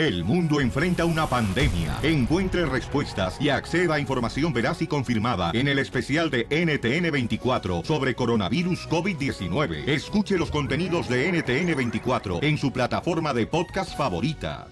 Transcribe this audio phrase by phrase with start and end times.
[0.00, 1.98] El mundo enfrenta una pandemia.
[2.02, 8.14] Encuentre respuestas y acceda a información veraz y confirmada en el especial de NTN24 sobre
[8.14, 9.86] coronavirus COVID-19.
[9.86, 14.68] Escuche los contenidos de NTN24 en su plataforma de podcast favorita.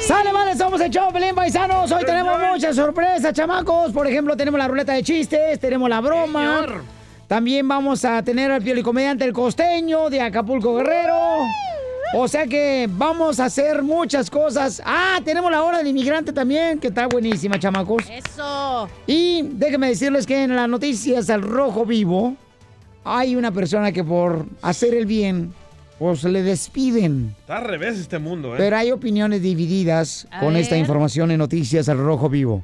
[0.00, 0.54] ¡Sale, vale!
[0.54, 1.90] Somos el show, Pelín Paisanos.
[1.90, 3.90] Hoy tenemos muchas sorpresas, chamacos.
[3.90, 6.66] Por ejemplo, tenemos la ruleta de chistes, tenemos la broma.
[7.34, 11.40] También vamos a tener al comediante El Costeño de Acapulco Guerrero.
[12.14, 14.80] O sea que vamos a hacer muchas cosas.
[14.86, 18.04] Ah, tenemos la hora del inmigrante también, que está buenísima, chamacos.
[18.08, 18.88] Eso.
[19.08, 22.36] Y déjenme decirles que en las noticias al rojo vivo
[23.02, 25.52] hay una persona que por hacer el bien,
[25.98, 27.34] pues le despiden.
[27.40, 28.58] Está al revés este mundo, ¿eh?
[28.58, 30.82] Pero hay opiniones divididas A con esta ver.
[30.82, 32.62] información en Noticias al Rojo Vivo.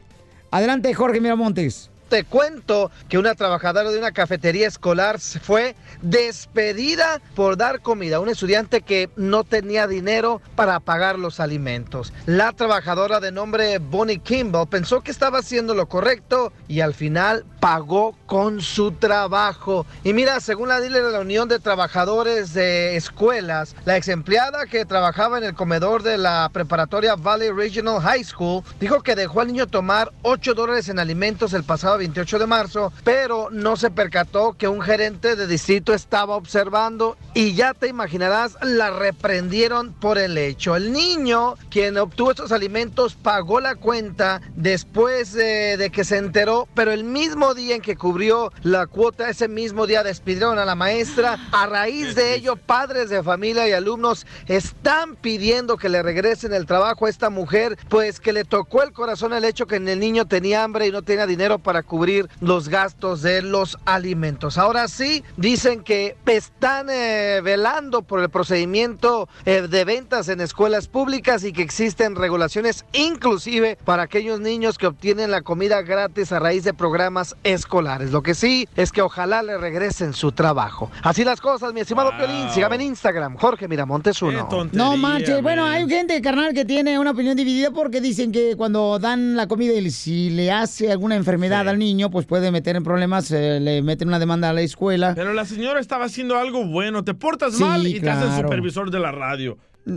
[0.53, 1.90] Adelante, Jorge Miramontes.
[2.11, 8.21] Te cuento que una trabajadora de una cafetería escolar fue despedida por dar comida a
[8.21, 12.13] un estudiante que no tenía dinero para pagar los alimentos.
[12.27, 17.45] La trabajadora de nombre Bonnie Kimball pensó que estaba haciendo lo correcto y al final
[17.61, 19.87] pagó con su trabajo.
[20.03, 24.67] Y mira, según la dealer de la Unión de Trabajadores de Escuelas, la ex empleada
[24.67, 29.43] que trabajaba en el comedor de la preparatoria Valley Regional High School dijo que dejó
[29.43, 33.91] al niño tomar 8 dólares en alimentos el pasado 28 de marzo, pero no se
[33.91, 40.17] percató que un gerente de distrito estaba observando y ya te imaginarás, la reprendieron por
[40.17, 40.77] el hecho.
[40.77, 46.69] El niño, quien obtuvo estos alimentos, pagó la cuenta después de, de que se enteró,
[46.75, 50.75] pero el mismo día en que cubrió la cuota, ese mismo día despidieron a la
[50.75, 51.39] maestra.
[51.53, 56.65] A raíz de ello, padres de familia y alumnos están pidiendo que le regresen el
[56.65, 60.27] trabajo a esta mujer, pues que le tocó el corazón el hecho que el niño
[60.27, 64.59] tenía hambre y no tenía dinero para cubrir los gastos de los alimentos.
[64.59, 70.87] Ahora sí, dicen que están eh, velando por el procedimiento eh, de ventas en escuelas
[70.87, 76.39] públicas y que existen regulaciones inclusive para aquellos niños que obtienen la comida gratis a
[76.39, 78.13] raíz de programas escolares.
[78.13, 80.93] Lo que sí es que ojalá le regresen su trabajo.
[81.03, 82.51] Así las cosas, mi estimado Piolín.
[82.51, 84.49] Sígame en Instagram, Jorge Miramontes uno.
[84.71, 85.43] No manches.
[85.43, 89.49] Bueno, hay gente, carnal, que tiene una opinión dividida porque dicen que cuando dan la
[89.49, 93.59] comida y si le hace alguna enfermedad al niño, pues puede meter en problemas, eh,
[93.59, 95.15] le meten una demanda a la escuela.
[95.17, 97.03] Pero la señora estaba haciendo algo bueno.
[97.03, 98.49] Te portas Sí, mal y te hace el claro.
[98.49, 99.59] supervisor de la radio.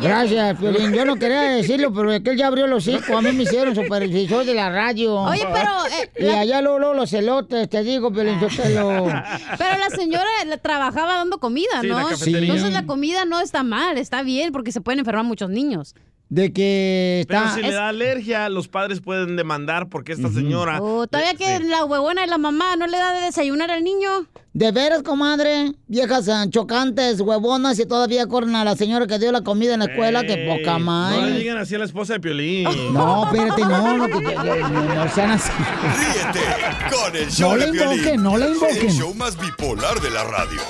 [0.00, 0.92] Gracias, Piolín.
[0.92, 3.16] Yo no quería decirlo, pero es que él ya abrió los hocico.
[3.16, 5.14] A mí me hicieron supervisor de la radio.
[5.22, 8.74] Oye, pero, eh, y la- allá luego, luego los elotes, te digo, Piolín, yo te
[8.74, 9.04] lo...
[9.58, 10.26] Pero la señora
[10.62, 12.08] trabajaba dando comida, Sí, la ¿no?
[12.08, 12.40] cafetería.
[12.40, 15.94] Entonces la comida no está mal, está bien, porque se pueden enfermar muchos niños.
[16.28, 17.54] De que Pero está...
[17.54, 20.80] si le da alergia, los padres pueden demandar porque esta señora...
[20.82, 24.26] Oh, todavía que la huevona y la mamá no le da de desayunar al niño.
[24.52, 29.30] De veras, comadre, viejas ah, chocantes, huevonas y todavía corren a la señora que dio
[29.30, 31.38] la comida en la escuela, que poca No le madre.
[31.38, 32.64] digan así a la esposa de Piolín.
[32.92, 35.50] No, espérate, no, no, que, que- que- no sean así.
[35.96, 38.86] Ríete con el show No de le invoquen, no le invoquen.
[38.88, 40.60] El show más bipolar de la radio.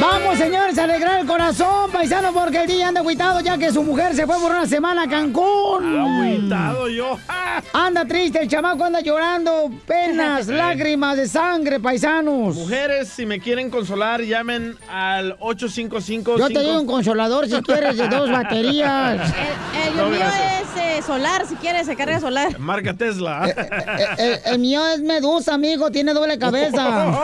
[0.00, 3.82] Vamos, señores, a alegrar el corazón, paisano, porque el día anda agüitado ya que su
[3.82, 5.98] mujer se fue por una semana a Cancún.
[5.98, 7.18] Agüitado yo.
[7.72, 12.54] Anda triste, el chamaco anda llorando, penas, lágrimas de sangre, paisanos.
[12.54, 17.96] Mujeres, si me quieren consolar, llamen al 855 Yo te doy un consolador si quieres
[17.96, 19.32] de dos baterías.
[19.88, 22.58] El, No, mío es eh, solar, si quieres, se carga solar.
[22.58, 23.46] Marca Tesla.
[24.18, 27.16] El, el mío es medusa, amigo, tiene doble cabeza.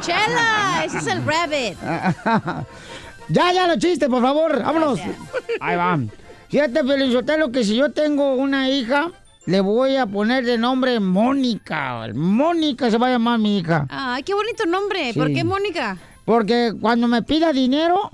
[0.00, 1.78] Chela, ese es el rabbit.
[3.28, 5.00] ya, ya, los chistes, por favor, vámonos.
[5.60, 5.98] Ahí va.
[6.48, 9.10] Fíjate, Felizotelo, que si yo tengo una hija,
[9.46, 12.06] le voy a poner de nombre Mónica.
[12.14, 13.86] Mónica se va a llamar mi hija.
[13.88, 15.12] Ay, qué bonito nombre.
[15.12, 15.18] Sí.
[15.18, 15.96] ¿Por qué Mónica?
[16.24, 18.10] Porque cuando me pida dinero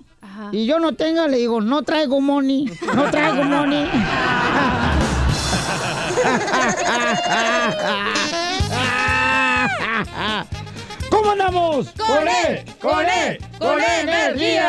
[0.50, 3.86] y yo no tenga, le digo, no traigo money, no traigo money.
[11.12, 11.90] ¿Cómo andamos?
[11.90, 12.64] ¡Con él!
[12.80, 13.38] ¡Con él!
[13.58, 14.62] ¡Con energía!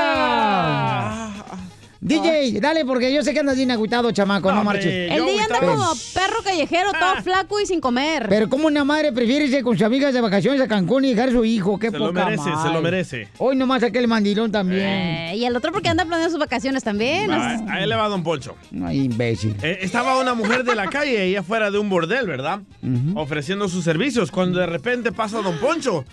[2.04, 5.12] DJ, dale, porque yo sé que andas bien agüitado, chamaco, no, marches.
[5.12, 8.26] El día anda como perro callejero, todo flaco y sin comer.
[8.30, 11.30] Pero como una madre prefiere irse con sus amigas de vacaciones a Cancún y dejar
[11.30, 13.28] a su hijo, qué Se lo poca merece, se lo merece.
[13.38, 14.82] Hoy nomás aquel mandilón también.
[14.86, 17.28] Eh, y el otro porque anda planeando sus vacaciones también.
[17.28, 18.56] No Ah, sé- Ahí le va Don Poncho.
[18.84, 19.56] Ay, imbécil.
[19.64, 22.60] Eh, estaba una mujer de la calle, ahí afuera de un bordel, ¿verdad?
[23.16, 24.30] Ofreciendo sus servicios.
[24.32, 26.04] Cuando de repente pasa Don Poncho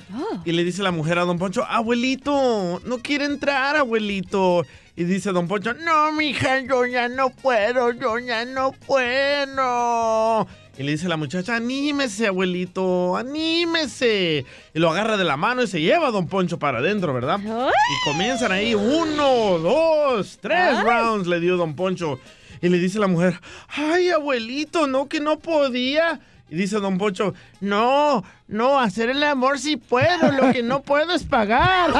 [0.44, 4.64] y le dice la mujer a Don Poncho, abuelito, no quiere entrar, abuelito.
[5.00, 10.46] Y dice Don Poncho, no, mija, yo ya no puedo, yo ya no puedo.
[10.76, 14.44] Y le dice la muchacha, anímese, abuelito, anímese.
[14.74, 17.40] Y lo agarra de la mano y se lleva a Don Poncho para adentro, ¿verdad?
[17.40, 22.20] Y comienzan ahí, uno, dos, tres rounds le dio Don Poncho.
[22.60, 26.20] Y le dice la mujer, ay, abuelito, no, que no podía.
[26.50, 27.32] Y dice Don Poncho,
[27.62, 31.90] no, no, hacer el amor sí puedo, lo que no puedo es pagar.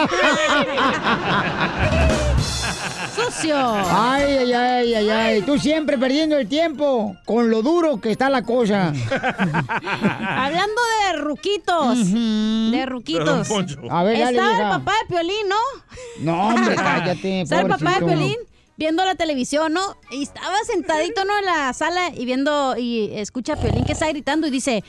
[3.14, 3.56] ¡Sucio!
[3.56, 5.42] Ay, ay, ay, ay, ay.
[5.42, 8.88] Tú siempre perdiendo el tiempo con lo duro que está la cosa.
[10.38, 12.12] Hablando de ruquitos.
[12.12, 13.48] De ruquitos.
[13.90, 15.56] A ver, dale, Estaba el papá de Piolín, ¿no?
[16.20, 17.40] No, hombre, cállate.
[17.42, 18.06] Estaba el papá de.
[18.06, 18.36] Piolín
[18.76, 19.96] viendo la televisión, ¿no?
[20.10, 21.38] Y estaba sentadito, ¿no?
[21.38, 24.82] En la sala y viendo y escucha a Piolín que está gritando y dice,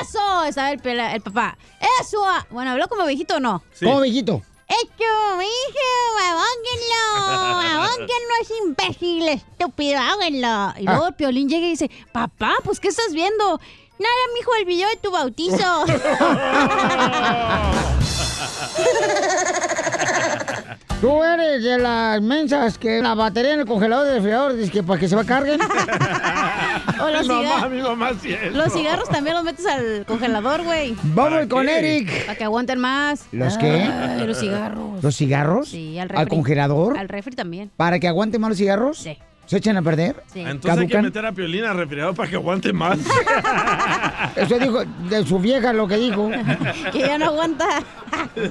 [0.00, 0.44] ¡Eso!
[0.44, 1.58] Estaba el, papá.
[2.00, 2.24] ¡Eso!
[2.24, 2.46] ah".
[2.50, 3.62] Bueno, ¿habló como viejito o no?
[3.80, 4.42] ¿Cómo, viejito?
[4.72, 5.92] ¡Hecho, hijo!
[6.30, 7.02] ¡Abónquenlo!
[7.76, 10.00] ¡Abónquenlo, es imbécil, estúpido!
[10.00, 10.72] ¡Háganlo!
[10.78, 13.60] Y luego Piolín llega y dice, papá, pues, ¿qué estás viendo?
[13.98, 15.56] Nada, mijo, el video de tu bautizo.
[21.02, 24.82] Tú eres de las mensas que la batería en el congelador del refrigerador dice que
[24.82, 25.60] para que se va carguen.
[27.00, 27.70] O los, mi mamá, cigarros.
[27.72, 28.52] mi mamá sí es.
[28.54, 30.94] los cigarros también los metes al congelador, güey.
[31.14, 32.26] Vamos con Eric.
[32.26, 33.26] Para que aguanten más.
[33.32, 33.70] ¿Los qué?
[33.70, 35.02] Ay, los cigarros.
[35.02, 35.68] ¿Los cigarros?
[35.68, 36.22] Sí, al refri.
[36.22, 36.98] ¿Al congelador?
[36.98, 37.70] Al refri también.
[37.76, 38.98] ¿Para que aguanten más los cigarros?
[38.98, 39.18] Sí.
[39.46, 40.22] ¿Se echan a perder?
[40.32, 40.40] Sí.
[40.40, 41.04] Entonces hay que ¿Caducan?
[41.04, 42.98] meter a Piolín al refrigerador para que aguante más.
[44.36, 46.30] Eso dijo de su vieja lo que dijo.
[46.92, 47.66] Que ya no aguanta.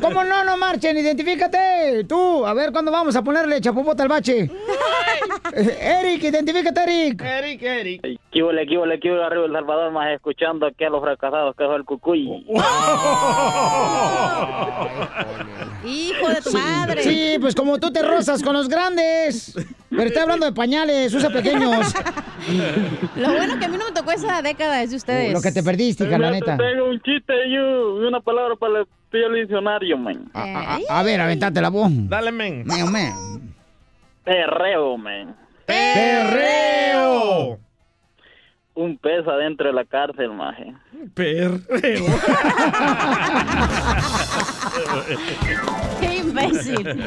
[0.01, 0.97] ¿Cómo no, no marchen?
[0.97, 2.03] Identifícate.
[2.07, 4.49] Tú, a ver cuándo vamos a ponerle chapopota al bache.
[5.53, 7.21] Eric, identifícate, Eric.
[7.21, 8.19] Eric, Eric.
[8.31, 11.55] ¿Qué huele, qué huele, qué huele arriba El Salvador, más escuchando aquí a los fracasados
[11.55, 12.45] que es el cucuy.
[15.85, 17.03] Hijo de tu madre.
[17.03, 19.55] Sí, pues como tú te rozas con los grandes.
[19.91, 21.93] Pero estoy hablando de pañales, usa pequeños.
[23.17, 25.33] Lo bueno que a mí no me tocó esa década es de ustedes.
[25.33, 26.57] Lo que te perdiste, hija, la neta.
[26.57, 28.79] Tengo un chiste y un- una palabra para
[29.11, 30.29] el diccionario, man.
[30.33, 31.91] A, a- a ver, aventate la voz.
[31.93, 32.63] Dale, men.
[32.65, 33.13] Meo, meo.
[34.23, 35.35] Perreo, man.
[35.65, 37.59] ¡Perreo!
[38.73, 40.73] Un pez adentro de la cárcel, maje.
[41.13, 41.59] Perreo.
[45.99, 47.03] Qué imbécil.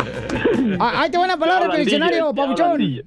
[0.79, 3.03] Ah, ahí te va una palabra del diccionario, papuchón.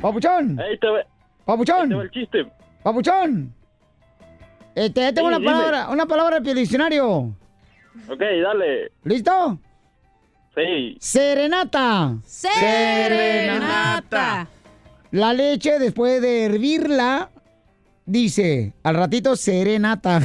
[0.00, 0.58] Papuchón.
[0.60, 1.06] Ahí te va, ahí te va
[1.44, 1.92] Papuchón.
[1.92, 2.46] el chiste.
[2.82, 3.52] Papuchón.
[4.74, 5.52] Este, ahí tengo Sí, una dime.
[5.52, 7.06] palabra, una palabra del diccionario.
[8.08, 8.92] Ok, dale.
[9.04, 9.58] ¿Listo?
[10.54, 10.96] Sí.
[11.00, 12.14] Serenata.
[12.24, 13.66] Serenata.
[15.10, 17.30] La leche después de hervirla
[18.08, 20.20] dice, al ratito serenata.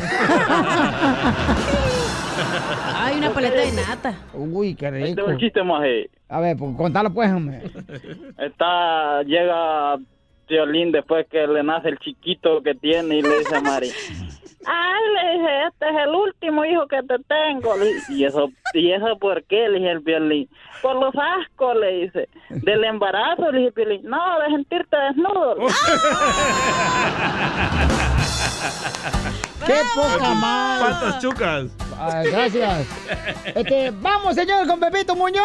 [2.95, 4.15] Ay, una paleta de nata.
[4.33, 5.25] Uy, qué rico.
[5.25, 6.09] va el chiste, maje.
[6.29, 7.61] A ver, pues contalo pues, hombre.
[8.37, 9.97] Está, llega
[10.47, 13.89] Violín después que le nace el chiquito que tiene y le dice a Mari.
[14.65, 17.75] Ay, le dije, este es el último hijo que te tengo.
[17.77, 19.69] Le dije, ¿Y eso, ¿Y eso por qué?
[19.69, 20.49] Le dije el violín.
[20.81, 22.29] Por los ascos, le dice.
[22.49, 24.01] Del embarazo, le dije el violín.
[24.09, 25.55] No, de sentirte desnudo.
[29.65, 30.81] ¡Qué poca más!
[30.81, 31.65] ¿Cuántas chucas?
[31.97, 32.87] Ay, gracias.
[33.55, 35.43] Este, vamos, señor, con Pepito Muñoz.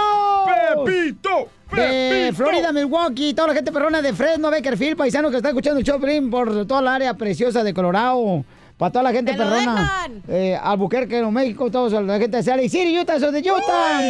[0.85, 1.49] ¡Pepito!
[1.73, 2.32] De.
[2.35, 6.31] Florida, Milwaukee, toda la gente perrona de Fresno, Bakerfield, paisano que está escuchando el Choplin
[6.31, 8.44] por toda la área preciosa de Colorado.
[8.78, 9.75] Para toda la gente ¡Te lo perrona.
[9.75, 10.22] dejan!
[10.28, 14.00] Eh, Albuquerque, Nuevo México, toda la gente de Sally City, Utah, eso de Utah.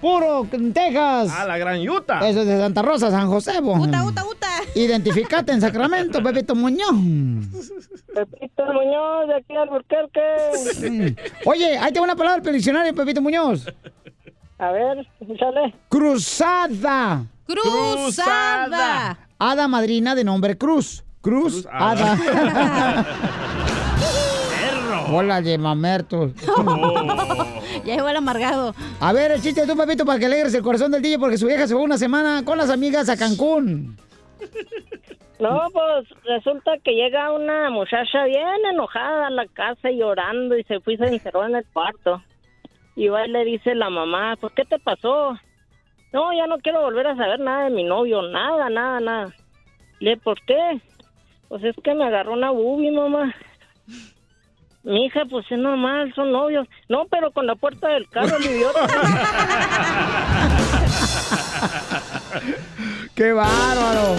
[0.00, 1.30] Puro Texas.
[1.32, 2.28] ¡A la gran Utah!
[2.28, 3.60] Eso de Santa Rosa, San José.
[3.60, 3.74] bo.
[3.74, 4.48] Uta, uta, uta.
[4.74, 6.90] Identificate en Sacramento, Pepito Muñoz.
[8.12, 11.16] Pepito Muñoz, de aquí al Burquerque.
[11.44, 13.72] Oye, ahí tengo una palabra del diccionario, Pepito Muñoz.
[14.58, 15.06] A ver,
[15.38, 15.74] sale.
[15.88, 17.24] Cruzada.
[17.46, 19.16] Cruzada.
[19.38, 21.04] Hada madrina de nombre Cruz.
[21.20, 23.04] Cruz, Cruz ah.
[25.10, 26.32] Hola de mamertos.
[27.84, 28.74] Ya llegó el amargado.
[29.00, 31.38] A ver, el chiste de tu, Pepito, para que alegres el corazón del DJ, porque
[31.38, 33.96] su vieja se fue una semana con las amigas a Cancún.
[35.38, 40.80] No, pues resulta que llega una muchacha bien enojada a la casa llorando y se
[40.80, 42.22] fue y se encerró en el cuarto.
[42.96, 45.38] Y va y le dice la mamá, pues ¿qué te pasó?
[46.12, 49.34] No, ya no quiero volver a saber nada de mi novio, nada, nada, nada.
[50.00, 50.80] Le, ¿por qué?
[51.48, 53.34] Pues es que me agarró una bubi, mamá.
[54.88, 56.66] Mi hija, pues es normal, son novios.
[56.88, 58.80] No, pero con la puerta del carro, el idiota.
[63.14, 64.16] ¡Qué bárbaro!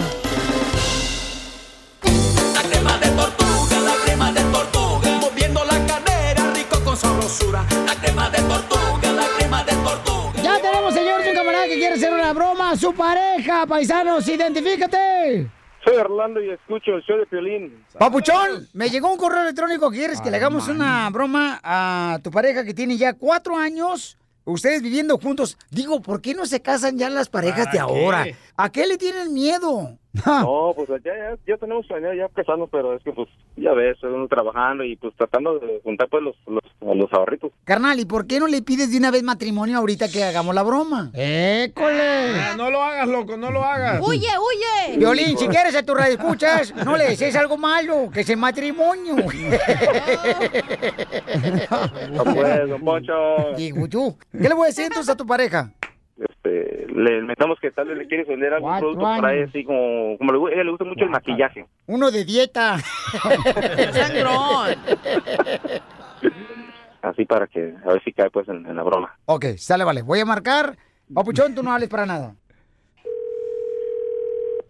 [2.54, 7.64] La crema de tortuga, la crema de tortuga, moviendo la cadera, rico con sabrosura.
[7.84, 10.40] La crema de tortuga, la crema de tortuga.
[10.40, 15.50] Ya tenemos, señor, un camarada que quiere hacer una broma a su pareja, paisanos, identifícate.
[15.84, 17.84] Soy Orlando y escucho el show de Piolín.
[17.98, 19.90] Papuchón, me llegó un correo electrónico.
[19.90, 24.18] ¿Quieres que le hagamos una broma a tu pareja que tiene ya cuatro años?
[24.44, 25.56] Ustedes viviendo juntos.
[25.70, 28.26] Digo, ¿por qué no se casan ya las parejas de ¿Para ahora?
[28.56, 29.99] ¿A qué le tienen miedo?
[30.26, 34.02] No, pues ya, ya, ya tenemos planeado ya casarnos, pero es que pues ya ves,
[34.02, 36.62] uno trabajando y pues tratando de juntar pues los, los,
[36.96, 37.52] los ahorritos.
[37.64, 40.62] Carnal, ¿y por qué no le pides de una vez matrimonio ahorita que hagamos la
[40.62, 41.10] broma?
[41.14, 42.40] ¡École!
[42.40, 44.00] Ah, no lo hagas, loco, no lo hagas.
[44.00, 44.98] ¡Huye, huye!
[44.98, 48.38] Violín, si quieres a tu radio escuchas, no le desees algo malo, que es el
[48.38, 49.16] matrimonio.
[52.10, 53.12] No pues, don Poncho.
[53.56, 55.72] Digo tú, ¿qué le voy a decir entonces a tu pareja?
[56.20, 60.18] Este, le metamos que tal vez le quieres vender algún producto para ella así como,
[60.18, 61.64] como le, ella le gusta mucho el maquillaje.
[61.86, 62.76] Uno de dieta.
[67.02, 69.16] Así para que a ver si cae pues en, en la broma.
[69.24, 70.02] Ok, sale, vale.
[70.02, 70.76] Voy a marcar.
[71.14, 72.34] Papuchón, tú no hables para nada.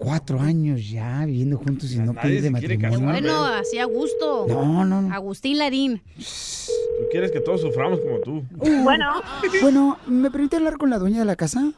[0.01, 3.01] Cuatro años ya viviendo juntos y no pides de matrimonio.
[3.01, 4.47] Bueno, así a gusto.
[4.49, 5.15] No, no, no.
[5.15, 6.01] Agustín Larín.
[6.17, 8.43] Tú quieres que todos suframos como tú.
[8.83, 9.21] Bueno.
[9.61, 11.73] Bueno, ¿me permite hablar con la dueña de la casa?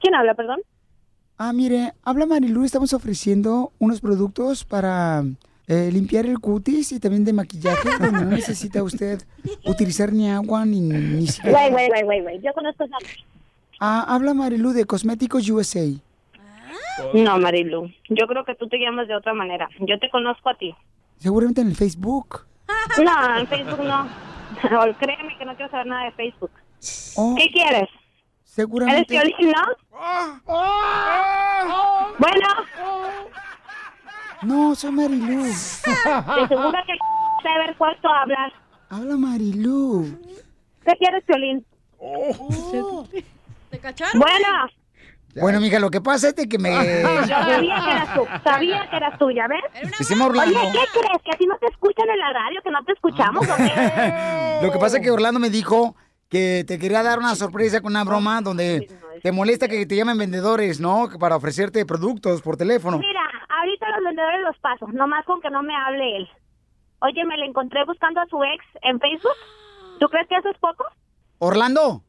[0.00, 0.62] ¿Quién habla, perdón?
[1.38, 5.22] Ah, mire, habla Marilu, estamos ofreciendo unos productos para
[5.68, 9.22] eh, limpiar el cutis y también de maquillaje, donde no necesita usted
[9.64, 11.68] utilizar ni agua ni, ni siquiera...
[11.68, 12.40] Güey, güey, güey, güey, güey.
[12.40, 12.96] Yo conozco esa...
[13.78, 15.84] Ah, habla Marilu de Cosméticos USA.
[17.14, 17.90] No, Marilu.
[18.08, 19.68] Yo creo que tú te llamas de otra manera.
[19.80, 20.74] Yo te conozco a ti.
[21.18, 22.46] Seguramente en el Facebook.
[23.02, 24.08] No, en Facebook no.
[24.98, 26.50] Créeme que no quiero saber nada de Facebook.
[27.16, 27.82] Oh, ¿Qué quieres?
[27.82, 27.90] ¿Eres
[28.44, 29.12] seguramente...
[29.14, 29.62] violín, no?
[32.18, 32.48] Bueno,
[34.42, 35.42] No, soy Marilu.
[35.44, 35.52] de
[36.48, 36.94] seguro que
[37.42, 38.52] sé ver puesto a hablar.
[38.90, 40.18] Habla Marilu.
[40.84, 41.64] ¿Qué quieres, Violín?
[43.70, 44.20] ¿Te cacharon?
[44.20, 44.48] Bueno,
[45.40, 46.70] Bueno, mija, lo que pasa es de que me...
[47.02, 48.26] yo sabía que eras tú.
[48.44, 50.08] Sabía que eras tuya, ¿ves?
[50.08, 50.60] Llama Orlando.
[50.60, 51.22] Oye, ¿qué crees?
[51.24, 52.60] ¿Que a ti no te escuchan en la radio?
[52.62, 54.60] ¿Que no te escuchamos o qué?
[54.62, 55.96] Lo que pasa es que Orlando me dijo
[56.28, 58.88] que te quería dar una sorpresa con una broma donde
[59.22, 61.08] te molesta que te llamen vendedores, ¿no?
[61.18, 62.98] Para ofrecerte productos por teléfono.
[62.98, 63.22] Mira,
[63.60, 66.28] ahorita los vendedores los paso, nomás con que no me hable él.
[67.00, 69.36] Oye, me la encontré buscando a su ex en Facebook.
[70.00, 70.84] ¿Tú crees que eso es poco?
[71.38, 72.02] Orlando.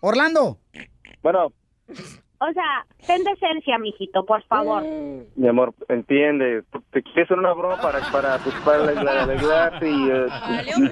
[0.00, 0.58] Orlando.
[1.22, 1.52] Bueno,
[2.40, 4.82] O sea, ten decencia, mijito, por favor.
[4.82, 8.84] mi amor, entiende, te quieres hacer una broma para, para, pues, para
[9.24, 10.26] arreglar- y eh,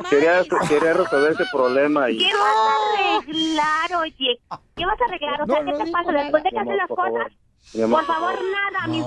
[0.09, 2.19] quería, quería resolver ese problema y...
[2.19, 4.39] ¿Qué vas a arreglar, oye?
[4.77, 5.43] ¿Qué vas a arreglar?
[5.43, 7.19] O sea, ¿qué te pasa después de que haces las por favor.
[7.25, 7.33] cosas?
[7.75, 8.35] Mi amor, Por favor,
[8.73, 9.03] nada, mi...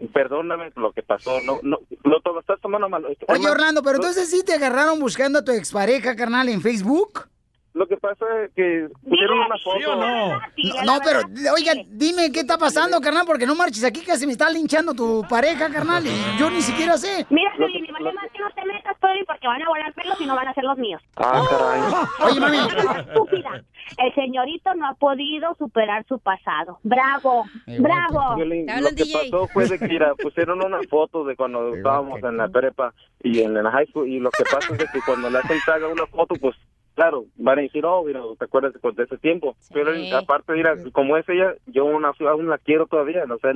[0.00, 0.06] ¿Qué?
[0.08, 3.04] Perdóname lo que pasó, no, no, lo to- estás tomando mal.
[3.04, 7.28] Oye, Orlando, pero entonces sí te agarraron buscando a tu expareja, carnal, en Facebook.
[7.74, 9.96] Lo que pasa es que pusieron una foto.
[9.96, 10.38] No,
[10.84, 11.20] no, pero,
[11.52, 15.24] oiga, dime qué está pasando, carnal, porque no marches aquí, casi me está linchando tu
[15.28, 17.26] pareja, carnal, y yo ni siquiera sé.
[17.30, 20.20] Mira, Piolín, me vale más que no te metas, Piolín, porque van a volar pelos
[20.20, 21.02] y no van a ser los míos.
[21.16, 22.30] Ah, caray.
[22.30, 22.58] Oye, mami.
[22.58, 23.64] Estúpida.
[23.98, 26.78] El señorito no ha podido superar su pasado.
[26.84, 28.36] Bravo, bravo.
[28.36, 32.48] Lo que pasó fue de que mira, pusieron una foto de cuando estábamos en la
[32.48, 35.38] prepa y en la high school y lo que pasa es de que cuando le
[35.38, 36.54] hacen tag a una foto, pues
[36.94, 39.56] claro, van a decir, oh, mira, ¿te acuerdas de, ese tiempo?
[39.72, 43.52] Pero aparte, mira, como es ella, yo aún, aún la quiero todavía, no sé,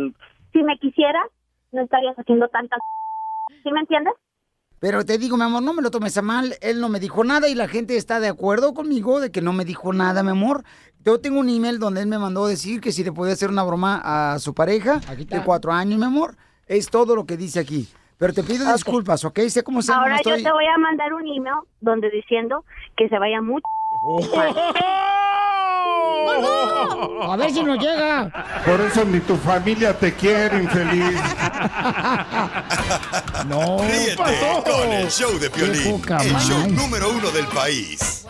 [0.53, 1.27] Si me quisieras,
[1.73, 2.77] no estarías haciendo tanta...
[3.63, 4.15] ¿Sí me entiendes?
[4.81, 6.55] Pero te digo, mi amor, no me lo tomes a mal.
[6.61, 9.53] Él no me dijo nada y la gente está de acuerdo conmigo de que no
[9.53, 10.63] me dijo nada, mi amor.
[11.05, 13.65] Yo tengo un email donde él me mandó decir que si le podía hacer una
[13.65, 16.37] broma a su pareja de cuatro años, mi amor.
[16.67, 17.89] Es todo lo que dice aquí.
[18.19, 19.39] Pero te pido disculpas, ¿ok?
[19.49, 20.39] Sé cómo se Ahora estoy...
[20.39, 22.65] yo te voy a mandar un email donde diciendo
[22.97, 23.65] que se vaya mucho.
[27.23, 28.63] A ver si nos llega.
[28.65, 31.21] Por eso ni tu familia te quiere, infeliz.
[33.47, 33.79] No.
[33.89, 38.27] Ríete con el show de Piolín, el show número uno del país.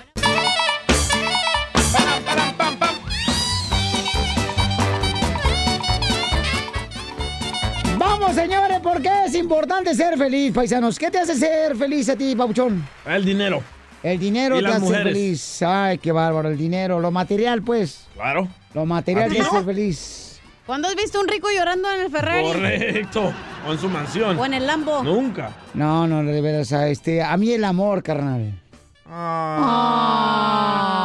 [8.21, 10.99] Vamos, señores, porque es importante ser feliz, paisanos.
[10.99, 12.85] ¿Qué te hace ser feliz a ti, Pauchón?
[13.07, 13.63] El dinero.
[14.03, 15.05] El dinero Y te las hace mujeres.
[15.13, 15.63] feliz.
[15.63, 16.99] Ay, qué bárbaro, el dinero.
[16.99, 18.07] Lo material, pues.
[18.15, 18.49] Claro.
[18.75, 19.65] Lo material te ¿Ah, hace no?
[19.65, 20.41] feliz.
[20.67, 22.43] ¿Cuándo has visto un rico llorando en el Ferrari?
[22.43, 23.33] Correcto.
[23.69, 24.37] O en su mansión.
[24.37, 25.03] O en el Lambo.
[25.05, 25.53] Nunca.
[25.75, 28.53] No, no, de veras, a, este, a mí el amor, carnal.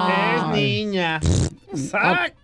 [0.09, 1.19] Es niña.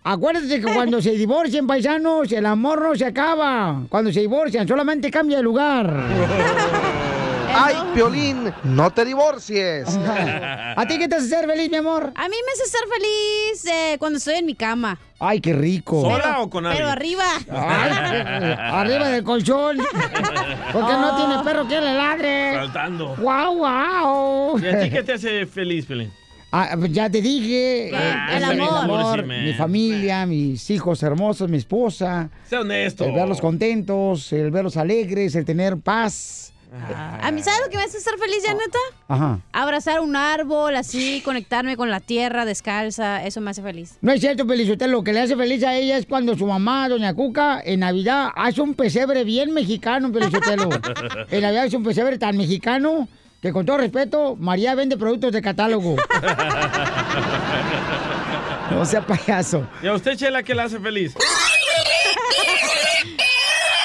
[0.04, 3.82] Acuérdate que cuando se divorcian, paisanos, el amor no se acaba.
[3.88, 5.90] Cuando se divorcian, solamente cambia de lugar.
[7.52, 9.88] Ay, Piolín, no te divorcies.
[9.96, 12.12] ¿A ti qué te hace ser feliz, mi amor?
[12.14, 14.98] A mí me hace ser feliz eh, cuando estoy en mi cama.
[15.18, 16.00] Ay, qué rico.
[16.00, 16.82] ¿Sola o con alguien?
[16.82, 17.24] Pero arriba.
[17.50, 17.90] Ay,
[18.58, 19.78] arriba del colchón.
[20.72, 22.54] Porque no tiene perro que le ladre.
[22.54, 23.16] Saltando.
[23.16, 24.58] ¡Guau, guau!
[24.60, 26.12] ¿Y a ti qué te hace feliz, Pelín?
[26.52, 27.90] Ah, pues ya te dije.
[27.94, 28.84] Ah, eh, el el amor.
[28.84, 32.30] amor, Sí, mi familia, mis hijos hermosos, mi esposa.
[32.48, 33.04] Sea honesto.
[33.04, 36.52] El verlos contentos, el verlos alegres, el tener paz.
[36.72, 38.78] A mí, ¿sabes lo que me hace ser feliz, ya neta?
[39.08, 39.40] Ajá.
[39.52, 43.96] Abrazar un árbol, así, conectarme con la tierra descalza, eso me hace feliz.
[44.00, 44.92] No es cierto, Pelizotelo.
[44.98, 48.28] Lo que le hace feliz a ella es cuando su mamá, Doña Cuca, en Navidad
[48.36, 50.68] hace un pesebre bien mexicano, Pelizotelo.
[51.30, 53.08] en Navidad hace un pesebre tan mexicano
[53.40, 55.96] que, con todo respeto, María vende productos de catálogo.
[58.70, 59.66] No sea payaso.
[59.82, 61.12] ¿Y a usted, Chela, qué le hace feliz?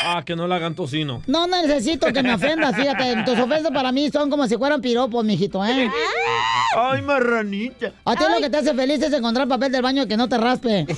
[0.05, 1.23] Ah, que no le hagan tocino.
[1.25, 3.23] No necesito que me ofendas, fíjate.
[3.25, 5.89] Tus ofensas para mí son como si fueran piropos, mijito, ¿eh?
[6.77, 7.93] Ay, marranita.
[8.05, 10.37] A ti lo que te hace feliz es encontrar papel del baño que no te
[10.37, 10.85] raspe.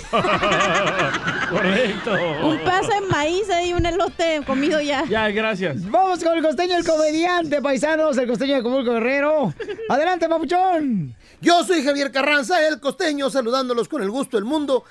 [1.49, 2.13] Correcto.
[2.43, 5.05] Un pedazo de maíz y un elote comido ya.
[5.05, 5.89] Ya, gracias.
[5.89, 9.53] Vamos con el costeño, el comediante, paisanos, el costeño de Comulco Guerrero.
[9.89, 11.15] Adelante, papuchón.
[11.41, 14.83] Yo soy Javier Carranza, el costeño, saludándolos con el gusto del mundo.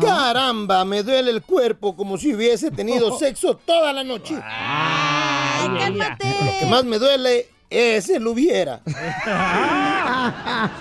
[0.00, 4.38] Caramba, me duele el cuerpo como si hubiese tenido sexo toda la noche.
[4.42, 6.26] Ay, cálmate.
[6.28, 8.80] Lo que más me duele es el hubiera.
[8.84, 8.90] Se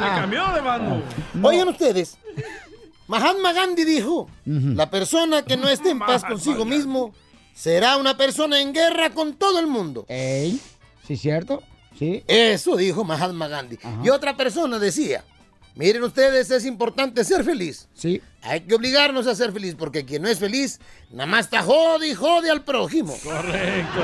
[0.04, 1.04] cambió de bando.
[1.42, 2.18] Oigan ustedes,
[3.10, 7.12] Mahatma Gandhi dijo, la persona que no esté en paz consigo mismo
[7.56, 10.06] será una persona en guerra con todo el mundo.
[10.08, 10.62] ¿Ey?
[11.08, 11.64] ¿Sí es cierto?
[11.98, 12.24] Sí.
[12.28, 13.80] Eso dijo Mahatma Gandhi.
[14.04, 15.24] Y otra persona decía,
[15.74, 17.88] miren ustedes, es importante ser feliz.
[17.96, 18.22] Sí.
[18.42, 20.80] Hay que obligarnos a ser feliz porque quien no es feliz,
[21.12, 23.14] nada más está jode y jode al prójimo.
[23.22, 24.00] Correcto.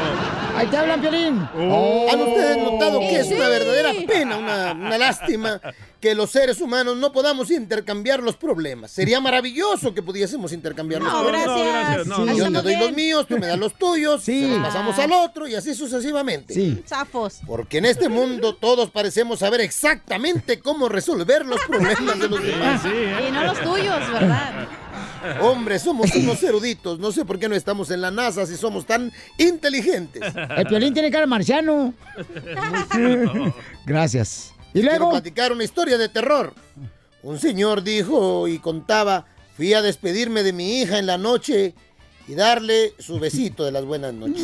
[0.58, 1.48] Ahí te hablan, Piolín.
[1.58, 2.08] Oh.
[2.12, 3.34] ¿Han ustedes notado que es Sí.
[3.34, 5.62] una verdadera pena, una, una lástima
[6.02, 8.92] que los seres humanos no podamos intercambiar los problemas?
[8.92, 11.46] Sería maravilloso que pudiésemos intercambiar los No, problemas.
[11.48, 11.68] gracias.
[11.74, 12.22] gracias, no, Sí.
[12.26, 12.38] no.
[12.38, 14.42] Yo te doy los míos, tú me das los tuyos, Sí.
[14.42, 16.54] se los pasamos al otro y así sucesivamente.
[16.54, 16.84] Sí.
[16.86, 17.40] Zafos.
[17.48, 22.82] Porque en este mundo todos parecemos saber exactamente cómo resolver los problemas de los demás.
[22.82, 23.26] Sí, ¿eh?
[23.30, 24.25] Y no los tuyos, ¿verdad?
[25.42, 27.00] Hombre, somos unos eruditos.
[27.00, 30.22] No sé por qué no estamos en la NASA si somos tan inteligentes.
[30.58, 31.94] El Piolín tiene cara marciano.
[33.86, 34.54] Gracias.
[34.74, 35.12] Y Quiero luego...
[35.12, 36.54] platicar una historia de terror.
[37.24, 41.74] Un señor dijo y contaba, fui a despedirme de mi hija en la noche
[42.28, 44.44] y darle su besito de las buenas noches.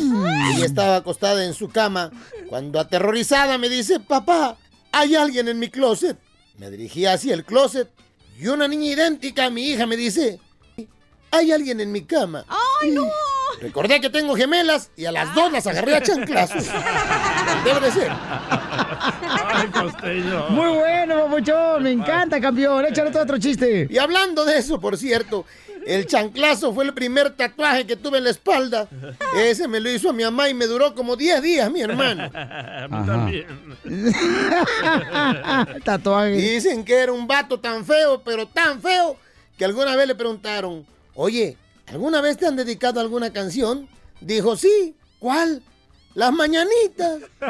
[0.54, 2.10] Ella estaba acostada en su cama
[2.48, 4.56] cuando aterrorizada me dice, papá,
[4.90, 6.16] hay alguien en mi closet.
[6.58, 7.88] Me dirigí hacia el closet
[8.42, 10.40] y una niña idéntica a mi hija me dice,
[11.30, 12.44] hay alguien en mi cama.
[12.82, 13.08] ¡Ay, no!
[13.60, 16.64] Recordé que tengo gemelas y a las dos las agarré a chanclazos.
[17.64, 18.10] Debe de ser.
[18.10, 20.48] Ay, costeño.
[20.48, 21.84] Muy bueno, papuchón.
[21.84, 22.84] Me encanta, campeón.
[22.84, 23.86] Échale otro, otro chiste.
[23.88, 25.46] Y hablando de eso, por cierto,
[25.86, 28.88] el chanclazo fue el primer tatuaje que tuve en la espalda.
[29.36, 32.30] Ese me lo hizo a mi mamá y me duró como 10 días, mi hermano.
[32.34, 33.46] A mí también.
[35.84, 36.32] Tatuaje.
[36.32, 39.16] Dicen que era un vato tan feo, pero tan feo,
[39.56, 43.88] que alguna vez le preguntaron, oye, ¿alguna vez te han dedicado alguna canción?
[44.20, 44.94] Dijo, sí.
[45.18, 45.62] ¿Cuál?
[46.14, 47.22] Las mañanitas.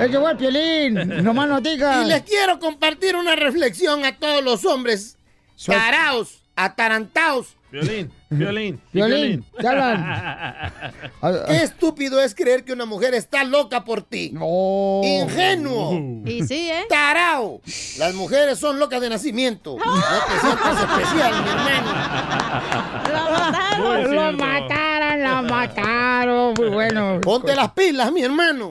[0.00, 1.22] Es que fue el Piolín.
[1.22, 2.04] No digas.
[2.04, 5.18] Y les quiero compartir una reflexión a todos los hombres
[5.66, 7.54] taraos, atarantaos.
[7.72, 8.80] Violín, violín.
[8.92, 10.72] Violín, te hablan.
[11.46, 14.30] Qué estúpido es creer que una mujer está loca por ti.
[14.32, 15.00] No.
[15.04, 16.22] Ingenuo.
[16.26, 16.86] Y sí, ¿eh?
[16.88, 17.60] Tarao.
[17.98, 19.76] Las mujeres son locas de nacimiento.
[19.90, 19.94] No
[20.26, 21.90] te sientas especial, mi hermano.
[23.12, 24.14] Lo mataron.
[24.14, 26.54] Lo mataron, la mataron.
[26.56, 27.20] Muy bueno.
[27.20, 28.70] Ponte las pilas, mi hermano.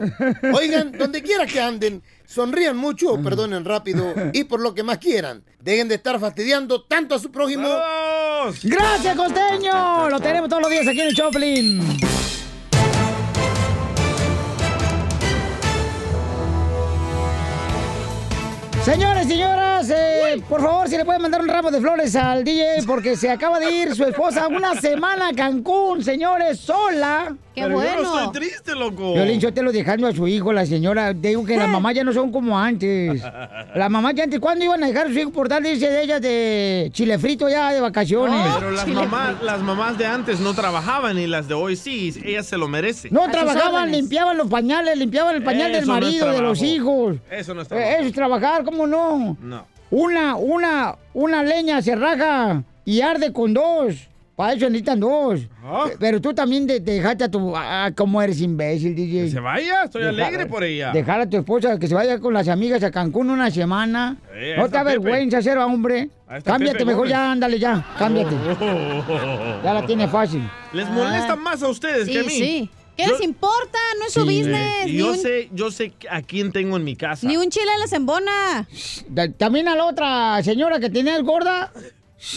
[0.53, 4.97] Oigan, donde quiera que anden, sonrían mucho o perdonen rápido y por lo que más
[4.97, 5.43] quieran.
[5.61, 7.67] Dejen de estar fastidiando tanto a su prójimo.
[8.63, 10.09] Gracias, costeño.
[10.09, 12.08] Lo tenemos todos los días aquí en el Choplin.
[18.83, 22.83] Señores, señoras, eh, por favor, si le pueden mandar un ramo de flores al DJ
[22.87, 27.35] porque se acaba de ir su esposa una semana a Cancún, señores, sola.
[27.53, 28.25] ¡Qué Pero yo no bueno!
[28.27, 29.13] estoy triste, loco.
[29.15, 31.13] Violín, yo te lo dejando a su hijo, la señora.
[31.13, 33.21] Digo que las mamás ya no son como antes.
[33.75, 35.89] Las mamás ya antes, ¿cuándo iban a dejar a su hijo por tal de irse
[35.89, 38.45] de ellas de chile frito ya de vacaciones?
[38.55, 42.45] Pero las mamás, las mamás de antes no trabajaban y las de hoy sí, ellas
[42.45, 43.11] se lo merecen.
[43.13, 43.97] No trabajaban, órdenes.
[44.01, 47.17] limpiaban los pañales, limpiaban el pañal del no marido, de los hijos.
[47.29, 47.95] Eso no es Eh.
[47.99, 49.37] Eso es trabajar, ¿cómo no?
[49.41, 49.65] No.
[49.91, 54.07] Una, una, una leña se raja y arde con dos.
[54.35, 55.41] Para eso necesitan dos.
[55.99, 57.53] Pero tú también te, te dejaste a tu...
[57.57, 59.23] Ah, ¿Cómo eres imbécil, DJ?
[59.25, 60.91] Que se vaya, estoy Deja- alegre por ella.
[60.93, 64.15] Dejar a tu esposa que se vaya con las amigas a Cancún una semana.
[64.33, 66.09] Eh, no te avergüenza ser hombre.
[66.45, 67.11] Cámbiate Pepe mejor Gómez.
[67.11, 67.85] ya, ándale ya.
[67.97, 68.35] Cámbiate.
[68.61, 69.61] Oh.
[69.63, 70.47] Ya la tiene fácil.
[70.71, 72.29] Les molesta más a ustedes que a mí.
[72.29, 72.69] Sí, sí.
[72.99, 73.77] ¿Qué Yo- les importa?
[73.97, 74.39] No es su Sí.
[74.39, 74.87] business.
[74.91, 77.25] Yo un, sé, yo sé a quién tengo en mi casa.
[77.25, 78.67] ni un chile les embona.
[79.07, 81.71] Da- También a la otra señora que tenía el gorda.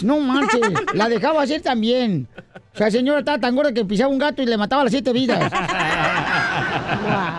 [0.05, 0.61] No manches,
[0.95, 2.29] la dejaba así también.
[2.75, 4.93] O sea, la señora estaba tan gorda que pisaba un gato y le mataba las
[4.93, 5.51] siete vidas.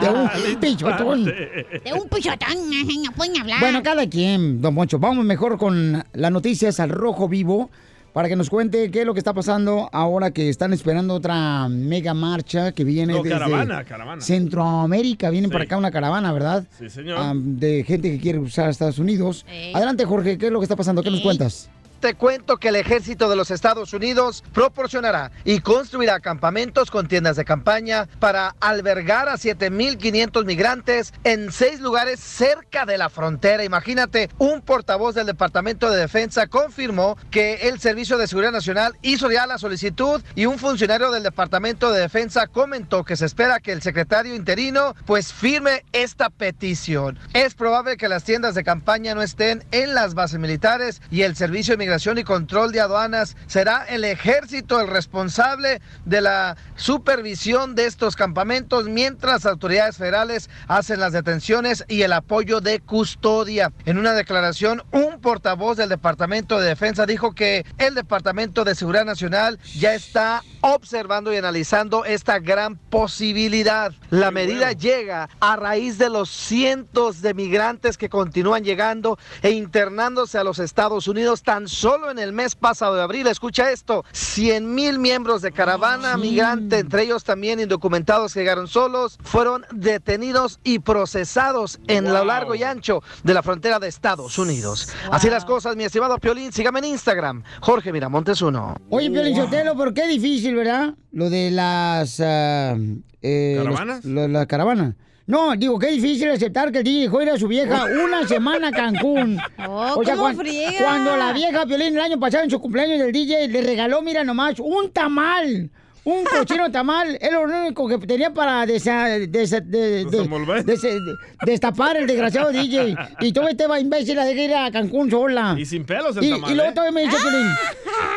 [0.02, 1.24] De un pichotón.
[1.26, 2.70] De un pichotón,
[3.04, 3.60] no pueden hablar.
[3.62, 5.00] Bueno, cada quien, don Moncho.
[5.00, 7.72] Vamos mejor con las noticias al rojo vivo
[8.14, 11.68] para que nos cuente qué es lo que está pasando ahora que están esperando otra
[11.68, 14.22] mega marcha que viene No, desde caravana, caravana.
[14.22, 15.32] Centroamérica.
[15.32, 16.64] Vienen para acá una caravana, ¿verdad?
[16.78, 17.18] Sí, señor.
[17.20, 19.46] Ah, de gente que quiere cruzar a Estados Unidos.
[19.50, 19.74] Ey.
[19.74, 21.02] Adelante, Jorge, ¿qué es lo que está pasando?
[21.02, 21.70] ¿Qué nos cuentas?
[22.04, 27.38] Te cuento que el ejército de los Estados Unidos proporcionará y construirá campamentos con tiendas
[27.38, 33.64] de campaña para albergar a 7.500 migrantes en seis lugares cerca de la frontera.
[33.64, 39.32] Imagínate, un portavoz del Departamento de Defensa confirmó que el Servicio de Seguridad Nacional hizo
[39.32, 43.72] ya la solicitud y un funcionario del Departamento de Defensa comentó que se espera que
[43.72, 47.18] el secretario interino pues firme esta petición.
[47.34, 51.38] Es probable que las tiendas de campaña no estén en las bases militares y el
[51.38, 57.76] Servicio de Migración y Control de Aduanas será el ejército el responsable de la supervisión
[57.76, 63.72] de estos campamentos mientras autoridades federales hacen las detenciones y el apoyo de custodia.
[63.86, 69.06] En una declaración, un portavoz del Departamento de Defensa dijo que el Departamento de Seguridad
[69.06, 73.94] Nacional ya está observando y analizando esta gran posibilidad.
[74.10, 80.40] La medida llega a raíz de los cientos de migrantes que continúan llegando e internándose
[80.40, 83.28] a los Estados Unidos tan solo en el mes pasado de abril.
[83.28, 89.18] Escucha esto, 100 mil miembros de caravana migrante, entre ellos también indocumentados que llegaron solos,
[89.22, 94.88] fueron detenidos y procesados en lo largo y ancho de la frontera de Estados Unidos.
[95.12, 98.78] Así las cosas, mi estimado Piolín, sígame en Instagram, Jorge Miramontes uno.
[98.90, 100.94] Oye, Piolín Sotelo, ¿por qué difícil, verdad?
[101.12, 102.20] Lo de las...
[102.22, 102.76] ah,
[103.22, 104.06] eh, los- ¿Caravanas?
[104.06, 104.96] la caravana.
[105.26, 108.68] No, digo, qué difícil aceptar que el DJ dejó ir a su vieja una semana
[108.68, 109.40] a Cancún.
[109.68, 110.84] Oh, ¿cómo cuan- friega?
[110.84, 114.24] cuando la vieja Piolín el año pasado en su cumpleaños del DJ le regaló, mira
[114.24, 115.70] nomás, un tamal.
[116.06, 120.66] Un cochino tamal, es lo único que tenía para desa- desa- de- de- Desenvolver.
[120.66, 122.94] dese- de- destapar el desgraciado DJ.
[123.22, 125.56] Y tú este va imbécil a dejar ir a Cancún sola.
[125.58, 126.74] Y sin pelos el Y, tamal, y luego ¿eh?
[126.74, 127.48] todavía me dice Piolín,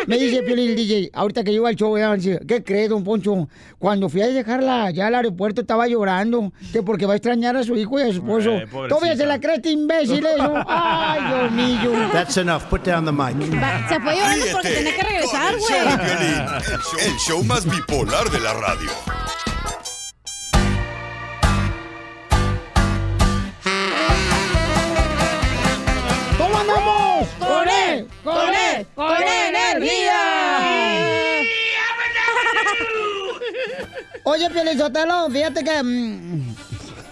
[0.08, 1.94] me dice Piolín el DJ, ahorita que llego al show,
[2.48, 3.48] ¿qué crees, don Poncho?
[3.78, 7.62] Cuando fui a dejarla ya al aeropuerto estaba llorando, que porque va a extrañar a
[7.62, 8.50] su hijo y a su esposo.
[8.50, 8.88] Ay, pobrecita.
[8.88, 10.54] todavía se la cree este imbécil eso.
[10.66, 12.08] Ay, Dios mío.
[12.12, 12.62] That's enough.
[12.64, 13.36] Put down the mic.
[13.88, 15.72] Se fue llorando porque tenía que regresar, güey.
[15.76, 18.90] El show, el show más bipolar de la radio.
[26.38, 27.28] ¿Cómo andamos?
[27.38, 28.08] ¡Con él!
[28.24, 28.86] ¡Con él!
[28.94, 30.20] ¡Con energía!
[34.24, 35.82] Oye, Piolín Sotelo, fíjate que...
[35.82, 36.56] mm,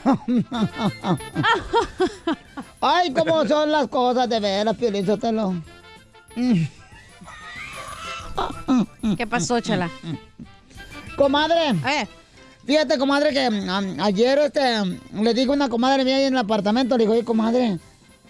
[2.80, 5.54] Ay, cómo son las cosas de veras, Piolín Sotelo.
[9.16, 9.90] ¿Qué pasó, chala?
[11.16, 11.74] Comadre.
[12.66, 14.60] Fíjate, comadre, que mm, ayer este,
[15.12, 17.78] le dijo una comadre mía ahí en el apartamento, le dijo, oye, comadre,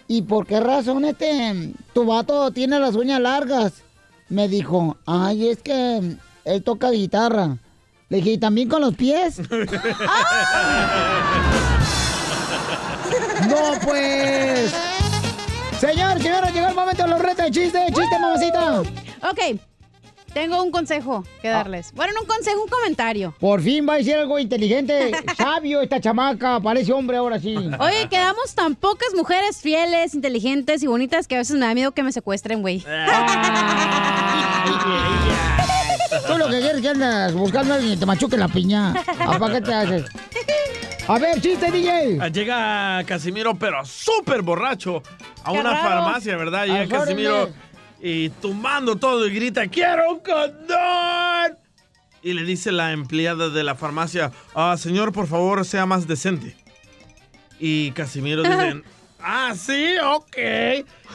[0.08, 3.74] ¿y por qué razón este, tu vato tiene las uñas largas?
[4.28, 7.58] Me dijo, ay, es que él toca guitarra.
[8.08, 9.38] Le dije, ¿y también con los pies?
[9.48, 9.48] no,
[13.84, 14.74] pues.
[15.80, 18.80] Señor, señora, llegó el momento de los retos de chiste, chiste, mamacita.
[18.80, 19.60] Ok,
[20.34, 21.92] tengo un consejo que darles.
[21.94, 23.34] Bueno, no un consejo, un comentario.
[23.40, 27.56] Por fin va a decir algo inteligente, sabio esta chamaca, parece hombre ahora sí.
[27.56, 31.92] Oye, quedamos tan pocas mujeres fieles, inteligentes y bonitas que a veces me da miedo
[31.92, 32.84] que me secuestren, güey.
[36.26, 38.94] Tú lo que quieres es que andas buscando a alguien que te machuque la piña.
[39.20, 40.04] ¿A para qué te haces?
[41.06, 42.18] A ver, chiste, DJ.
[42.20, 45.02] Ah, Llega Casimiro, pero súper borracho,
[45.42, 45.88] a Qué una raro.
[45.88, 46.64] farmacia, ¿verdad?
[46.66, 47.73] Llega Casimiro órdenes.
[48.06, 51.56] Y tumbando todo y grita, ¡Quiero un condón!
[52.22, 56.54] Y le dice la empleada de la farmacia, "Ah, señor, por favor, sea más decente.
[57.58, 58.82] Y Casimiro dice,
[59.20, 60.36] ah, sí, ok.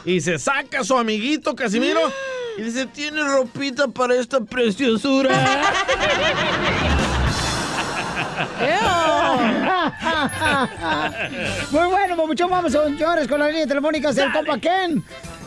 [0.04, 2.00] Y se saca a su amiguito Casimiro
[2.58, 5.30] y dice, ¿tiene ropita para esta preciosura?
[11.70, 15.04] Muy bueno, mucho vamos, señores, con la línea telefónica del compa Ken.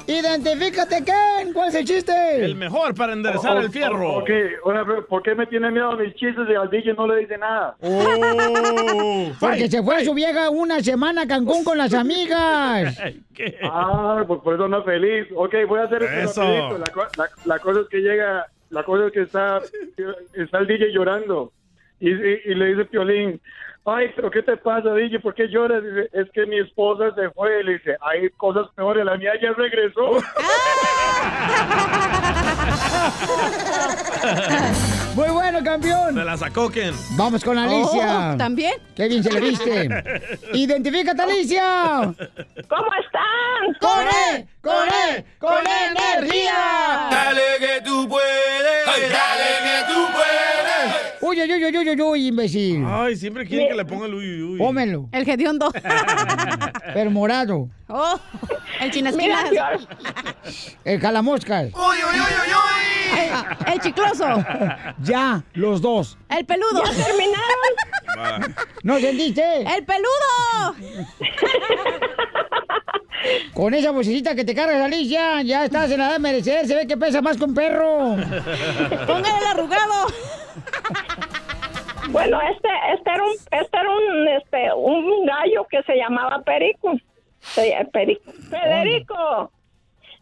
[0.08, 1.54] Identifícate, Ken.
[1.54, 2.44] ¿Cuál es el chiste?
[2.44, 4.18] El mejor para enderezar Oh, el fierro.
[4.18, 4.30] ok,
[4.66, 7.38] pero ¿por qué me tiene miedo a mis chistes y al DJ no le dice
[7.38, 7.76] nada?
[7.82, 13.00] Oh, Porque se fue su vieja una semana a Cancún con las amigas.
[13.64, 15.28] Ah, pues por eso no es feliz.
[15.36, 16.78] Ok, voy a hacer esto rapidito.
[16.78, 19.60] La, co- la- la cosa es que llega, la cosa es que está,
[20.36, 21.52] está el DJ llorando.
[22.00, 23.42] Y, y- y le dice Piolín,
[23.86, 25.20] ay, pero ¿qué te pasa, DJ?
[25.20, 25.84] ¿Por qué lloras?
[25.84, 27.62] Dice, es que mi esposa se fue.
[27.62, 30.12] Y le dice, hay cosas peores, la mía ya regresó.
[35.16, 36.16] Muy bueno, campeón.
[36.16, 36.94] Se la sacó Ken.
[37.12, 38.32] Vamos con Alicia.
[38.34, 38.74] Oh, ¿también?
[38.96, 39.88] Qué bien se le viste.
[40.54, 42.14] Identifícate, Alicia.
[42.68, 43.74] ¿Cómo están?
[43.80, 44.48] ¡Con E!
[44.62, 45.26] ¡Con E!
[45.40, 47.08] ¡Con energía!
[47.12, 50.13] Dale que tú puedes, dale que tú puedes.
[51.34, 52.86] Uy, uy, uy, uy, uy, uy, imbécil.
[52.88, 54.58] Ay, siempre quieren que le ponga el uy, uy, uy.
[54.60, 55.10] Pómelo.
[55.12, 55.72] El hediondo.
[56.96, 57.70] El morado.
[57.88, 58.20] Oh,
[58.80, 59.44] el chinas Mira,
[60.84, 61.72] El calamoscas.
[61.74, 63.20] Uy, uy, uy, uy, uy.
[63.20, 64.46] El, el chicloso.
[65.04, 66.20] Ya, los dos.
[66.30, 66.84] El peludo.
[66.86, 68.56] ¿Ya terminaron?
[68.84, 69.62] ¿No sentiste?
[69.64, 70.76] El peludo.
[73.54, 76.68] Con esa vocecita que te cargas, Alicia, ya estás en la edad de merecer.
[76.68, 78.18] Se ve que pesa más que un perro.
[79.08, 80.08] Póngale el arrugado.
[82.10, 86.94] Bueno, este, este era un, este era un, este, un gallo que se llamaba Perico.
[87.40, 88.32] Se, Perico.
[88.50, 89.52] Federico.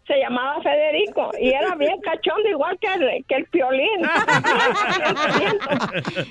[0.08, 4.02] Se llamaba Federico y era bien cachondo igual que el, que el piolín.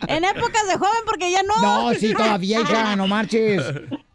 [0.08, 1.54] En épocas de joven, porque ya no.
[1.62, 3.62] No, sí, todavía, hija, no marches.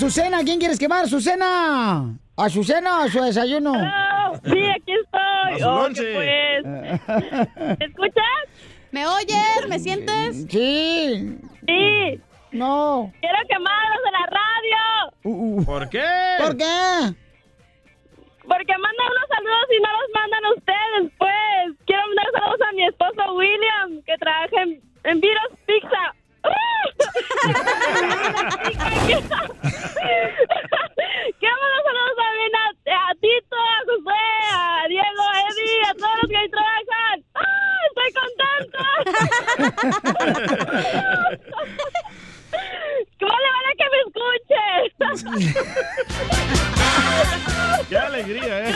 [0.00, 0.42] Azucena.
[0.42, 1.04] ¿Quién quieres quemar?
[1.04, 2.16] Azucena.
[2.34, 3.74] Azucena, su desayuno.
[4.44, 5.62] Sí, aquí estoy.
[5.62, 6.64] Oh, pues.
[7.78, 8.40] ¿Me escuchas?
[8.92, 9.68] ¿Me oyes?
[9.68, 10.46] ¿Me sientes?
[10.48, 11.38] Sí.
[11.68, 12.20] Sí.
[12.50, 13.12] No.
[13.20, 15.64] Quiero quemarlos de la radio.
[15.66, 16.06] ¿Por qué?
[16.38, 17.14] ¿Por qué?
[18.48, 21.76] Porque mandan unos saludos y no los mandan ustedes, pues.
[21.84, 26.14] Quiero mandar saludos a mi esposo William, que trabaja en, en Viros Pizza.
[31.38, 32.18] Quiero mandar saludos
[32.54, 37.16] a, a Tito, a José, a Diego, a Eddie, a todos los que ahí trabajan.
[37.34, 38.80] ¡Ah, estoy contento!
[43.20, 45.50] ¿Cómo le van a que me escuchen?
[47.88, 48.74] ¡Qué alegría, eh!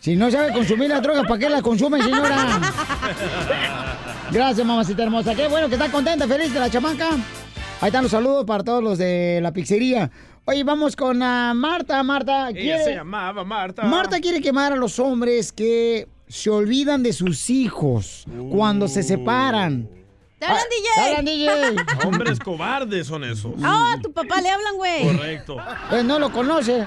[0.00, 2.60] Si no sabe consumir la droga, ¿para qué la consume, señora?
[4.30, 5.34] Gracias, mamacita hermosa.
[5.34, 7.10] Qué bueno que está contenta, feliz de la chamaca.
[7.80, 10.10] Ahí están los saludos para todos los de la pizzería.
[10.46, 12.02] Oye, vamos con ah, Marta.
[12.02, 13.82] Marta, Ella quiere- se llamaba Marta.
[13.84, 19.88] Marta quiere quemar a los hombres que se olvidan de sus hijos cuando se separan.
[20.44, 21.48] ¡Te hablan, ¡Te DJ!
[21.50, 22.06] hablan, DJ!
[22.06, 23.52] Hombres cobardes son esos.
[23.62, 25.04] Ah, a tu papá le hablan, güey.
[25.04, 25.56] Correcto.
[25.90, 26.86] Pues no lo conoce.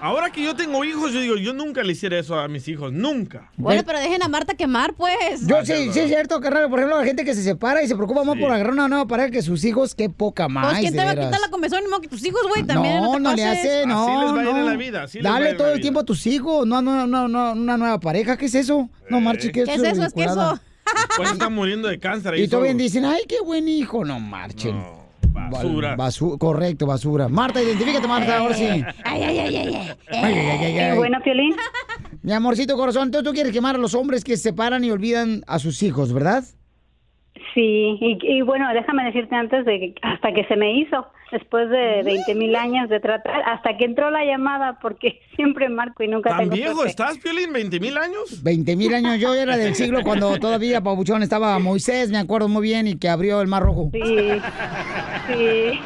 [0.00, 2.92] Ahora que yo tengo hijos, yo digo, yo nunca le hiciera eso a mis hijos,
[2.92, 3.50] nunca.
[3.56, 5.46] Bueno, pero dejen a Marta quemar, pues.
[5.46, 6.68] Yo sí, sí es cierto, carnal.
[6.68, 9.06] Por ejemplo, la gente que se separa y se preocupa más por agarrar una nueva
[9.06, 10.66] pareja que sus hijos, qué poca más.
[10.66, 12.64] Pues, ¿quién te va a quitar la comezón ni modo que tus hijos, güey?
[12.64, 14.02] También No, te no le hace, no.
[14.02, 14.58] Así les va a ir no.
[14.58, 16.66] en la vida, así les va a Dale todo la el tiempo a tus hijos,
[16.66, 18.90] no, no, no, no, una nueva pareja, ¿qué es eso?
[19.08, 20.02] No marches, ¿qué es ¿Qué es eso?
[20.02, 20.60] Es ridiculada.
[21.16, 24.82] Pues están muriendo de cáncer ahí Y todavía dicen, ay, qué buen hijo, no marchen.
[25.32, 25.96] basura.
[25.96, 27.28] Basu- correcto, basura.
[27.28, 28.64] Marta, identifícate, Marta, ahora sí.
[29.04, 29.74] Ay, ay, ay, ay, ay.
[30.10, 30.96] Ay, ay, ay, ay, ay.
[30.96, 31.54] Bueno, Piolín.
[32.22, 35.42] Mi amorcito corazón, entonces tú quieres quemar a los hombres que se separan y olvidan
[35.46, 36.44] a sus hijos, ¿verdad?
[37.54, 41.70] Sí, y, y bueno, déjame decirte antes de que hasta que se me hizo, después
[41.70, 46.08] de 20 mil años de tratar, hasta que entró la llamada, porque siempre marco y
[46.08, 46.90] nunca ¿Tan tengo viejo suerte.
[46.90, 47.52] estás, Piolín?
[47.52, 48.42] ¿20 mil años?
[48.42, 52.62] 20 mil años, yo era del siglo cuando todavía, Pabuchón, estaba Moisés, me acuerdo muy
[52.62, 53.90] bien, y que abrió el Mar Rojo.
[53.92, 54.02] Sí,
[55.28, 55.80] sí.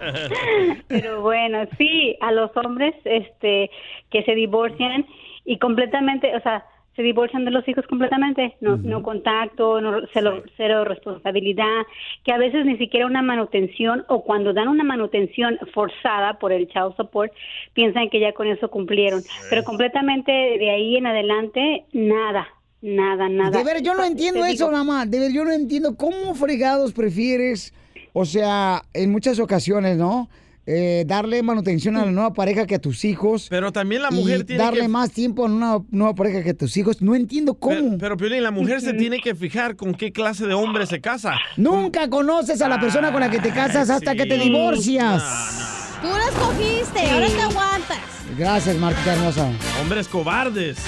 [0.88, 3.70] Pero bueno, sí, a los hombres este
[4.10, 5.06] que se divorcian
[5.44, 6.64] y completamente, o sea,
[6.96, 11.86] se divorcian de los hijos completamente, no, no contacto, no, cero, cero responsabilidad,
[12.24, 16.68] que a veces ni siquiera una manutención o cuando dan una manutención forzada por el
[16.68, 17.32] child support,
[17.74, 22.48] piensan que ya con eso cumplieron, pero completamente de ahí en adelante, nada,
[22.82, 23.56] nada, nada.
[23.56, 25.06] De ver, yo no entiendo Te eso, digo, mamá.
[25.06, 27.72] De ver, yo no entiendo cómo fregados prefieres,
[28.12, 30.28] o sea, en muchas ocasiones, ¿no?
[30.72, 33.48] Eh, darle manutención a la nueva pareja que a tus hijos.
[33.50, 36.50] Pero también la mujer y tiene darle que- más tiempo a una nueva pareja que
[36.50, 37.02] a tus hijos.
[37.02, 37.74] No entiendo cómo.
[37.74, 41.00] Pero, pero, Piolín, la mujer se tiene que fijar con qué clase de hombre se
[41.00, 41.34] casa.
[41.56, 45.98] Nunca conoces a la persona con la que te casas hasta que te divorcias.
[46.02, 47.98] Tú la escogiste, ahora te aguantas.
[48.38, 49.48] Gracias, Martita hermosa.
[49.82, 50.78] Hombres cobardes.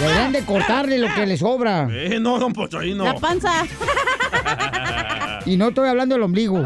[0.00, 1.88] Deberían de cortarle lo que le sobra.
[1.90, 3.04] Eh, no, don Pocho, ahí no.
[3.04, 3.52] La panza.
[5.46, 6.62] Y no estoy hablando del ombligo.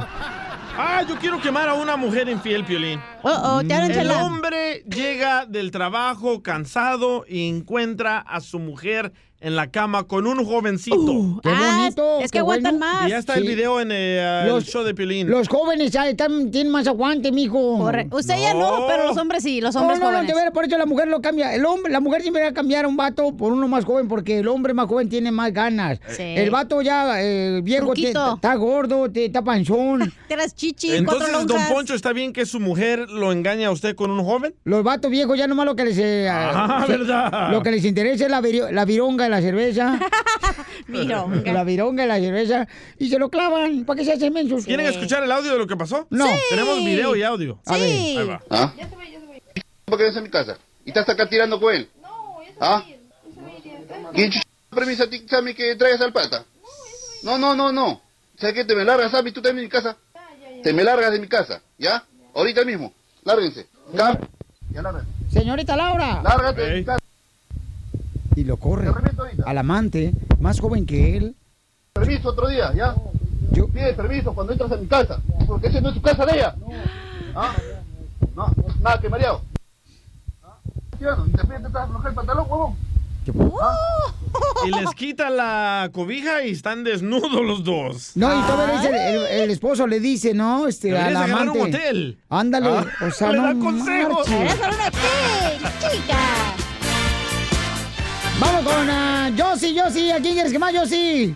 [0.74, 2.98] Ah, yo quiero quemar a una mujer infiel, Piolín.
[3.22, 9.56] Oh, oh, te El hombre llega del trabajo cansado y encuentra a su mujer en
[9.56, 11.40] la cama con un jovencito.
[11.42, 12.20] ¡Qué bonito!
[12.20, 12.92] es que aguantan bueno.
[12.94, 13.06] más.
[13.06, 15.28] Y ya está el video en eh, el Los- show de Piolín.
[15.28, 17.78] Los jóvenes ya están, tienen más aguante, mijo.
[17.78, 18.16] Correcto.
[18.16, 20.50] Usted ya no, pero los hombres sí, los hombres no, no, jóvenes.
[20.54, 21.54] por eso la mujer lo cambia.
[21.54, 24.08] El hombre, la mujer siempre va a cambiar a un vato por uno más joven
[24.08, 25.98] porque el hombre más joven tiene más ganas.
[26.08, 26.22] Sí.
[26.22, 30.12] El vato ya, eh, viejo, está gordo, te- está panzón.
[30.28, 31.60] Tienes chichis, Entonces, don.
[31.72, 34.54] Poncho, ¿está bien que su mujer lo engañe a usted con un joven?
[34.64, 35.98] Los vatos viejos ya nomás lo que les...
[35.98, 37.48] eh, Ah.
[37.50, 39.98] Lo que les interesa es la, la vironga la cerveza.
[40.88, 41.52] Vironga.
[41.52, 42.68] La vironga y la cerveza.
[42.98, 44.64] Y se lo clavan para que se hacen mensos.
[44.64, 46.06] ¿Quieren escuchar el audio de lo que pasó?
[46.10, 46.26] No.
[46.26, 46.32] Sí.
[46.50, 47.58] Tenemos video y audio.
[47.66, 47.88] A ver.
[47.88, 48.16] Sí.
[48.18, 48.40] Ahí va.
[48.50, 48.72] ¿Ah?
[49.84, 50.56] ¿Por qué a mi casa?
[50.84, 51.88] ¿Y estás acá tirando con él?
[52.60, 52.84] ¿Ah?
[54.14, 56.44] ¿Quién chucha permiso a ti, Sammy, que traigas al pata?
[57.22, 58.00] No, no, no, no.
[58.38, 58.64] ¿Sabes qué?
[58.64, 59.96] Te me largas, Sammy, tú también de mi casa.
[60.62, 62.04] Te me largas de mi casa, ¿ya?
[62.34, 62.92] Ahorita mismo.
[63.24, 63.66] Lárguense.
[63.94, 64.18] Cam-
[64.70, 65.06] Ya lárgate.
[65.32, 66.20] Señorita Laura.
[66.22, 66.98] Lárgate de mi casa.
[68.36, 68.90] Y lo corre
[69.44, 71.34] al amante, más joven que él.
[71.92, 72.94] Permiso otro día, ¿ya?
[73.72, 75.20] Pide permiso cuando entras a mi casa.
[75.46, 76.54] Porque esa no es tu casa de ella.
[77.34, 77.52] ¿Ah?
[78.34, 78.46] No,
[78.80, 79.42] nada que mareado.
[80.42, 80.56] ¿Ah?
[80.96, 82.76] Ciudadano, ¿Te pide te estás aflojar el pantalón, huevón?
[83.62, 83.76] ¿Ah?
[84.66, 88.12] Y les quita la cobija y están desnudos los dos.
[88.16, 90.66] No, y todavía dice, el, el esposo le dice, ¿no?
[90.66, 91.60] Este, al agarrar amante.
[91.60, 92.18] un hotel.
[92.30, 94.28] Ándale, Ah, o sea, le no da consejos.
[94.30, 94.90] Eres una
[95.90, 96.18] chica.
[98.42, 100.12] Vamos con uh, Josie, Josie.
[100.12, 101.32] ¿A quién quieres que más, Josie?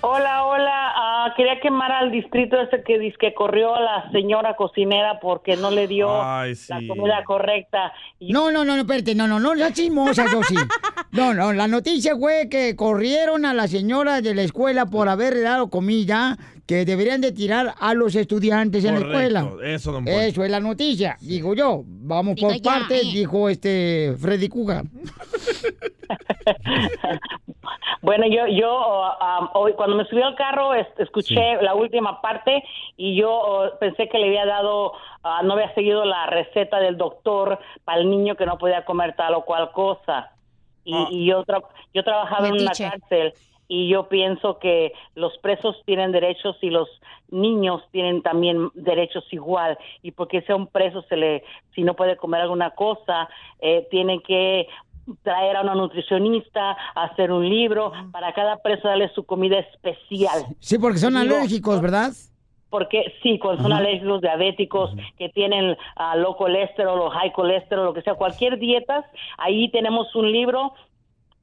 [0.00, 0.92] Hola, hola.
[0.96, 5.56] Ah, quería quemar al distrito este que dice que corrió a la señora cocinera porque
[5.56, 6.88] no le dio Ay, la sí.
[6.88, 7.92] comida correcta.
[8.18, 10.58] No, no, no, no, espérate, no, no, no, ya chismosa, Josie.
[11.12, 15.42] No, no, la noticia fue que corrieron a la señora de la escuela por haberle
[15.42, 16.36] dado comida
[16.68, 19.48] que deberían de tirar a los estudiantes en la escuela.
[19.64, 20.20] Eso, don Poncho.
[20.20, 21.82] Eso es la noticia, digo yo.
[21.84, 23.10] Vamos Digo por ya, partes, eh.
[23.12, 24.84] dijo este Freddy Cougar.
[28.00, 28.78] Bueno, yo, yo
[29.20, 32.62] ah, hoy cuando me subí al carro es- escuché la última parte
[32.96, 34.92] y yo oh, pensé que le había dado,
[35.24, 39.14] ah, no había seguido la receta del doctor para el niño que no podía comer
[39.16, 40.30] tal o cual cosa.
[40.84, 43.34] Y, y yo, tra- yo trabajaba en una cárcel
[43.68, 46.88] y yo pienso que los presos tienen derechos y los
[47.30, 49.78] niños tienen también derechos igual.
[50.02, 53.28] Y porque sea un preso se le si no puede comer alguna cosa
[53.60, 54.66] eh, tiene que
[55.22, 60.46] traer a una nutricionista hacer un libro para cada preso darle su comida especial.
[60.60, 62.12] Sí, porque son alérgicos, ¿verdad?
[62.70, 67.94] porque sí, cuando son alérgicos, diabéticos, que tienen ah, low colesterol o high colesterol, lo
[67.94, 69.04] que sea, cualquier dieta,
[69.38, 70.74] ahí tenemos un libro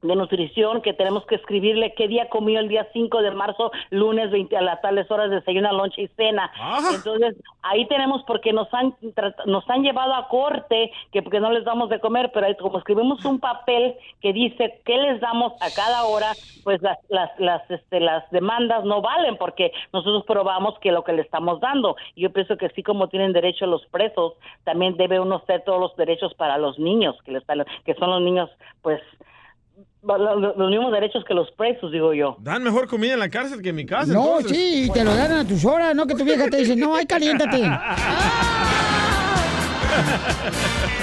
[0.06, 4.30] de nutrición que tenemos que escribirle qué día comió el día 5 de marzo, lunes
[4.30, 6.50] 20 a las tales horas desayuno, lonche y cena.
[6.94, 8.94] Entonces, ahí tenemos porque nos han
[9.46, 12.78] nos han llevado a corte que porque no les damos de comer, pero ahí como
[12.78, 16.32] escribimos un papel que dice qué les damos a cada hora,
[16.64, 21.12] pues las las las este las demandas no valen porque nosotros probamos que lo que
[21.12, 21.96] le estamos dando.
[22.14, 24.34] Yo pienso que así como tienen derecho los presos,
[24.64, 28.10] también debe uno hacer todos los derechos para los niños que le están que son
[28.10, 28.50] los niños
[28.82, 29.00] pues
[30.06, 32.36] los mismos derechos que los presos, digo yo.
[32.40, 34.12] Dan mejor comida en la cárcel que en mi casa.
[34.12, 34.56] No, entonces.
[34.56, 37.06] sí, te lo dan a tus horas, no que tu vieja te dice, no, ay,
[37.06, 37.62] caliéntate.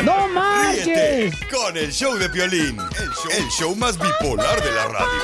[0.05, 0.85] ¡No marches!
[0.85, 5.21] Ríete con el show de Piolín, el show, el show más bipolar de la radio.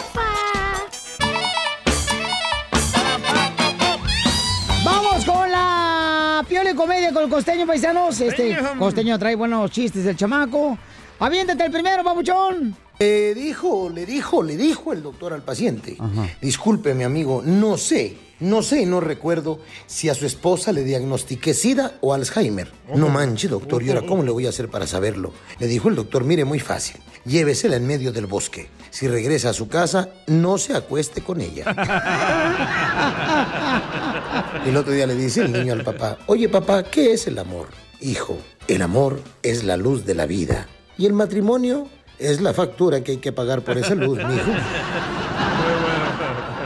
[4.83, 8.19] Vamos con la Piole Comedia con el costeño, paisanos.
[8.19, 8.79] Este Costeño.
[8.79, 10.77] costeño trae buenos chistes del chamaco.
[11.19, 12.75] Aviéntate el primero, papuchón.
[13.01, 15.95] Le dijo, le dijo, le dijo el doctor al paciente.
[16.41, 21.53] Disculpe, mi amigo, no sé, no sé, no recuerdo si a su esposa le diagnostiqué
[21.53, 22.69] SIDA o Alzheimer.
[22.93, 25.31] No manche, doctor, ¿y ahora cómo le voy a hacer para saberlo?
[25.59, 26.97] Le dijo el doctor, mire, muy fácil.
[27.23, 28.69] Llévesela en medio del bosque.
[28.89, 31.63] Si regresa a su casa, no se acueste con ella.
[34.65, 37.67] El otro día le dice el niño al papá, oye papá, ¿qué es el amor?
[38.01, 38.37] Hijo,
[38.67, 40.67] el amor es la luz de la vida.
[40.97, 41.87] Y el matrimonio
[42.19, 44.27] es la factura que hay que pagar por esa luz, mijo.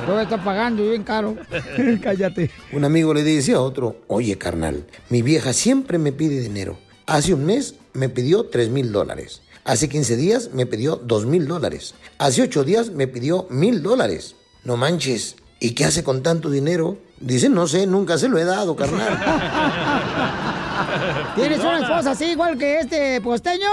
[0.08, 1.36] Lo está pagando bien caro.
[2.02, 2.52] Cállate.
[2.72, 6.78] Un amigo le dice a otro, oye carnal, mi vieja siempre me pide dinero.
[7.06, 9.42] Hace un mes me pidió 3 mil dólares.
[9.66, 11.96] Hace 15 días me pidió 2 mil dólares.
[12.18, 14.36] Hace 8 días me pidió mil dólares.
[14.66, 15.38] No manches.
[15.60, 16.98] ¿Y qué hace con tanto dinero?
[17.22, 19.18] Dice, no sé, nunca se lo he dado, carnal.
[21.36, 23.70] ¿Tienes una esposa así igual que este posteño?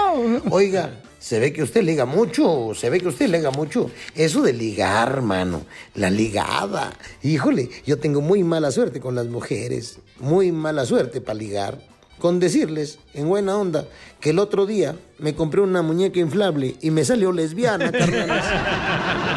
[0.49, 0.89] Oiga,
[1.21, 3.91] se ve que usted liga mucho, se ve que usted liga mucho.
[4.15, 6.91] Eso de ligar, mano, la ligada.
[7.21, 11.79] Híjole, yo tengo muy mala suerte con las mujeres, muy mala suerte para ligar.
[12.17, 13.85] Con decirles, en buena onda,
[14.19, 17.91] que el otro día me compré una muñeca inflable y me salió lesbiana.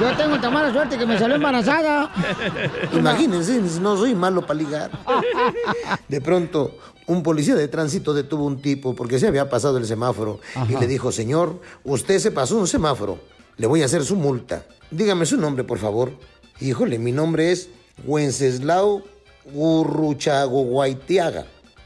[0.00, 2.10] Yo tengo tan mala suerte que me salió embarazada.
[2.92, 4.90] Imagínense, no soy malo para ligar.
[6.08, 9.84] De pronto, un policía de tránsito detuvo a un tipo porque se había pasado el
[9.84, 10.40] semáforo
[10.70, 13.18] y le dijo, señor, usted se pasó un semáforo,
[13.58, 14.64] le voy a hacer su multa.
[14.90, 16.12] Dígame su nombre, por favor.
[16.60, 17.68] Híjole, mi nombre es
[18.06, 19.02] Wenceslao
[19.52, 21.44] Gurruchagoguaitiaga.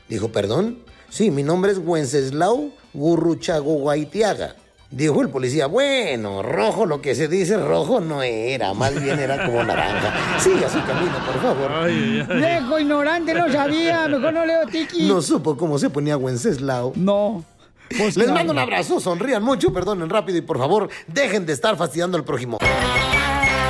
[0.08, 0.78] Dijo, ¿perdón?
[1.08, 4.54] Sí, mi nombre es Wenceslao Gurruchagoguaitiaga.
[4.94, 9.44] Dijo el policía, bueno, rojo lo que se dice rojo no era, más bien era
[9.44, 10.14] como naranja.
[10.38, 11.88] Siga su camino, por favor.
[11.88, 14.06] Viejo ignorante, no sabía.
[14.06, 15.08] Mejor no leo tiki.
[15.08, 16.92] No supo cómo se ponía Wenceslao.
[16.94, 17.42] No.
[17.90, 18.34] Les claro.
[18.34, 22.22] mando un abrazo, sonrían mucho, perdonen rápido y por favor, dejen de estar fastidiando al
[22.24, 22.58] prójimo.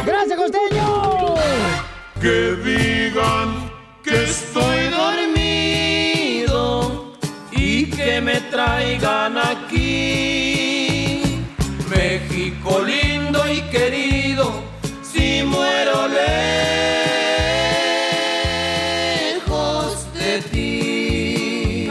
[0.05, 1.37] ¡Gracias, costeño!
[2.21, 3.71] Que digan
[4.03, 6.45] que estoy dormido
[7.51, 9.84] y que me traigan aquí.
[12.65, 14.63] Lindo y querido,
[15.03, 16.09] si muero
[19.37, 21.89] lejos de ti.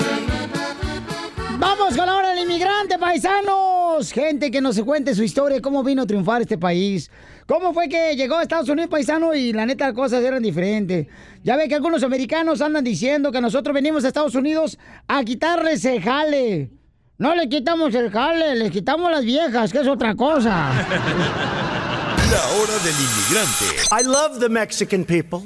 [1.57, 4.11] Vamos con la hora del inmigrante, paisanos.
[4.11, 7.11] Gente que nos cuente su historia, cómo vino a triunfar este país.
[7.45, 9.35] ¿Cómo fue que llegó a Estados Unidos, paisano?
[9.35, 11.07] Y la neta, las cosas eran diferentes.
[11.43, 15.85] Ya ve que algunos americanos andan diciendo que nosotros venimos a Estados Unidos a quitarles
[15.85, 16.82] el jale.
[17.17, 20.71] No le quitamos el jale, les quitamos las viejas, que es otra cosa.
[22.31, 23.65] La hora del inmigrante.
[23.91, 25.41] I love the Mexican people.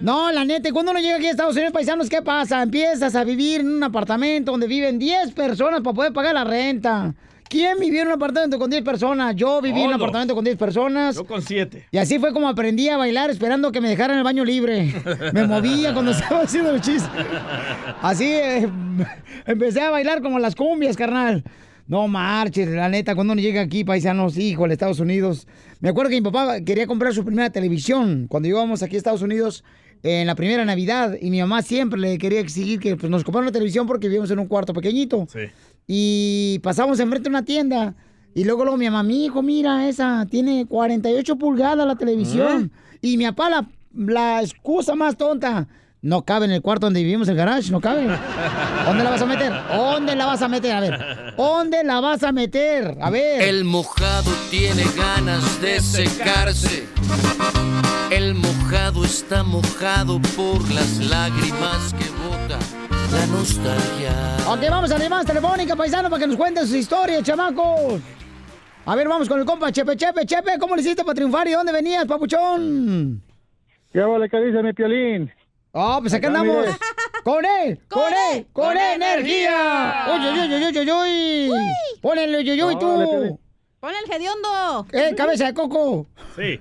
[0.00, 2.62] No, la neta, cuando uno llega aquí a Estados Unidos, paisanos, ¿qué pasa?
[2.62, 7.14] Empiezas a vivir en un apartamento donde viven 10 personas para poder pagar la renta.
[7.48, 9.36] ¿Quién vivió en un apartamento con 10 personas?
[9.36, 11.14] Yo viví en un apartamento con 10 personas.
[11.14, 11.86] Yo con siete.
[11.90, 14.92] Y así fue como aprendí a bailar esperando que me dejaran el baño libre.
[15.32, 17.08] Me movía cuando estaba haciendo el chiste.
[18.02, 18.68] Así eh,
[19.46, 21.44] empecé a bailar como las cumbias, carnal.
[21.86, 25.46] No marches, la neta, cuando uno llega aquí, paisanos, híjole, Estados Unidos.
[25.78, 29.22] Me acuerdo que mi papá quería comprar su primera televisión cuando íbamos aquí a Estados
[29.22, 29.62] Unidos
[30.02, 31.16] en la primera Navidad.
[31.20, 34.32] Y mi mamá siempre le quería exigir que pues, nos comprara una televisión porque vivíamos
[34.32, 35.28] en un cuarto pequeñito.
[35.86, 37.94] Y pasamos enfrente de una tienda.
[38.34, 42.70] Y luego, luego mi mamá, mi hijo, mira, esa tiene 48 pulgadas la televisión.
[43.00, 45.66] Y mi papá, la, la excusa más tonta.
[46.02, 48.06] No cabe en el cuarto donde vivimos, el garage, no cabe.
[48.84, 49.52] ¿Dónde la vas a meter?
[49.74, 50.72] ¿Dónde la vas a meter?
[50.72, 51.00] A ver,
[51.36, 52.98] ¿dónde la vas a meter?
[53.00, 53.42] A ver.
[53.42, 56.86] El mojado tiene ganas de secarse.
[58.10, 62.58] El mojado está mojado por las lágrimas que bota
[63.10, 64.36] la nostalgia.
[64.48, 68.00] Ok, vamos a la llamada telefónica, paisano, para que nos cuenten sus historias, chamacos.
[68.84, 70.58] A ver, vamos con el compa Chepe, Chepe, Chepe.
[70.58, 73.22] ¿Cómo le hiciste para triunfar y dónde venías, papuchón?
[73.92, 75.30] ¿Qué vale que dice mi piolín?
[75.72, 76.66] Oh, pues acá Acá, andamos.
[76.66, 76.78] mire.
[77.24, 77.80] ¡Con él!
[77.88, 78.46] ¡Con él!
[78.52, 80.06] ¡Con con energía!
[80.08, 81.50] ¡Oye, oye, oye, oye, oye!
[82.00, 83.40] ¡Ponle oye, Órale, tú!
[83.80, 84.86] Ponle el hediondo.
[84.92, 86.06] ¡Eh, cabeza de coco!
[86.36, 86.60] Sí.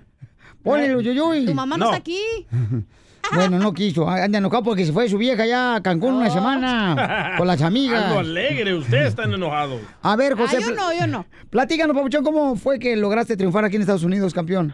[0.63, 1.45] ¡Ponle el oye!
[1.45, 2.19] Tu mamá no, está aquí.
[3.33, 4.07] Bueno, no quiso.
[4.07, 8.05] Anda enojado porque se fue su vieja ya a Cancún una semana con las amigas.
[8.05, 9.81] Algo alegre, ustedes están enojados.
[10.01, 10.57] A ver, José.
[10.57, 11.25] Ah, yo no, yo no.
[11.49, 14.73] Platícanos, Papuchón, ¿cómo fue que lograste triunfar aquí en Estados Unidos, campeón?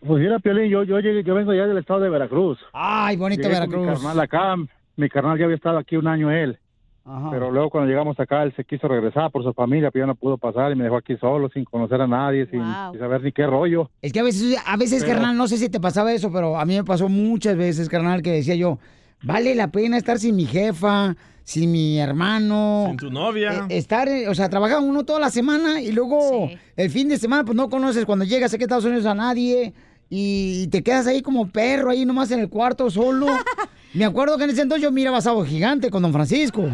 [0.00, 2.58] Pues mira, Piolín, yo, yo, llegué, yo vengo ya del estado de Veracruz.
[2.72, 3.86] Ay, bonito Llegué con Veracruz.
[3.86, 4.54] Mi carnal acá,
[4.96, 6.58] mi carnal ya había estado aquí un año él.
[7.30, 10.14] Pero luego cuando llegamos acá, él se quiso regresar por su familia, pero ya no
[10.16, 12.90] pudo pasar y me dejó aquí solo, sin conocer a nadie, sin, Wow.
[12.92, 13.90] sin saber ni qué rollo.
[14.02, 16.58] Es que a veces, a veces, Pero- carnal, no sé si te pasaba eso, pero
[16.58, 18.78] a mí me pasó muchas veces, carnal, que decía yo,
[19.22, 22.86] vale la pena estar sin mi jefa, sin mi hermano.
[22.88, 23.66] Sin tu novia.
[23.68, 27.18] Eh, estar, eh, o sea, trabaja uno toda la semana y luego el fin de
[27.18, 29.72] semana, pues no conoces cuando llegas aquí a Estados Unidos a nadie
[30.10, 33.26] y te quedas ahí como perro, ahí nomás en el cuarto solo.
[33.96, 36.64] me acuerdo que en ese entonces yo miraba Sábado Gigante con Don Francisco.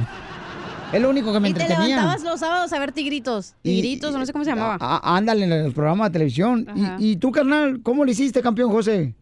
[0.93, 3.55] Es lo único que me Y te levantabas los sábados a ver tigritos.
[3.63, 4.77] Y- Tigritos, no sé cómo se llamaba.
[4.81, 6.67] Ah, ándale, en los programas de televisión.
[6.99, 9.15] Y tú, carnal, ¿cómo le hiciste, campeón José?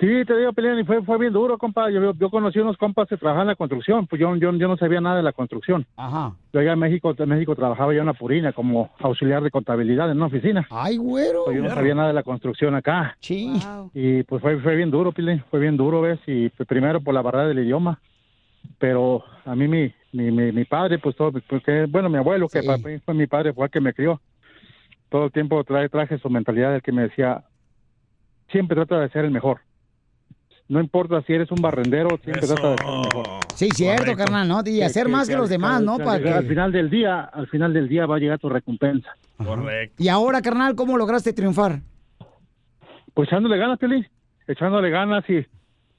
[0.00, 1.88] Sí, te digo, Piolín, y fue, fue bien duro, compa.
[1.88, 4.76] Yo, yo conocí unos compas que trabajaban en la construcción, pues yo, yo, yo no
[4.76, 5.86] sabía nada de la construcción.
[5.96, 6.34] Ajá.
[6.52, 10.10] Yo allá en México, en México trabajaba yo en la Purina como auxiliar de contabilidad
[10.10, 10.66] en una oficina.
[10.68, 11.44] Ay, güero.
[11.44, 13.16] Pues yo no sabía nada de la construcción acá.
[13.20, 13.52] Sí.
[13.94, 16.18] Y pues fue, fue bien duro, Pilín, fue bien duro, ¿ves?
[16.26, 18.00] Y pues, primero por la barrera del idioma.
[18.78, 22.62] Pero a mí mi, mi, mi, mi padre, pues todo, porque, bueno, mi abuelo, que
[22.62, 24.20] para mí fue mi padre, fue el que me crió.
[25.08, 27.44] Todo el tiempo trae, traje su mentalidad del que me decía,
[28.48, 29.60] siempre trata de ser el mejor.
[30.66, 33.26] No importa si eres un barrendero, siempre trata de ser el mejor.
[33.54, 34.62] Sí, cierto, carnal, ¿no?
[34.64, 35.98] Y hacer más que los demás, ¿no?
[35.98, 39.10] Para Al final del día, al final del día va a llegar tu recompensa.
[39.36, 40.02] Correcto.
[40.02, 41.80] Y ahora, carnal, ¿cómo lograste triunfar?
[43.12, 44.06] Pues echándole ganas, Piolín,
[44.48, 45.46] echándole ganas y,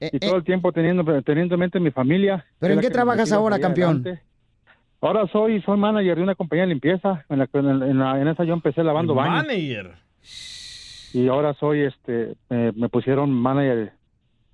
[0.00, 2.44] y todo el tiempo teniendo, teniendo en mente mi familia.
[2.48, 4.00] Eh, ¿Pero en qué trabajas ahora, campeón?
[4.00, 4.22] adelante.
[5.00, 7.24] Ahora soy, soy manager de una compañía de limpieza.
[7.28, 9.46] En, la, en, la- en la- en esa yo empecé lavando baños.
[9.46, 9.94] Manager.
[11.12, 13.92] Y ahora soy, este, eh, me pusieron manager,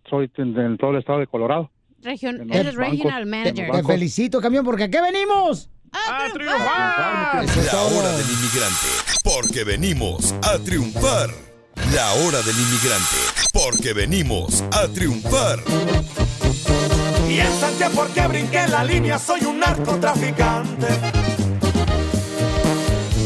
[0.09, 1.71] soy en, en todo el estado de Colorado.
[2.03, 3.71] Region, eres regional manager.
[3.71, 5.71] Te felicito, campeón, porque ¿a qué venimos?
[5.93, 8.89] ¡A La hora del inmigrante,
[9.23, 11.31] porque venimos a triunfar.
[11.95, 13.17] La hora del inmigrante,
[13.53, 15.61] porque venimos a triunfar.
[17.29, 20.87] Piensan que porque brinqué la línea soy un narcotraficante.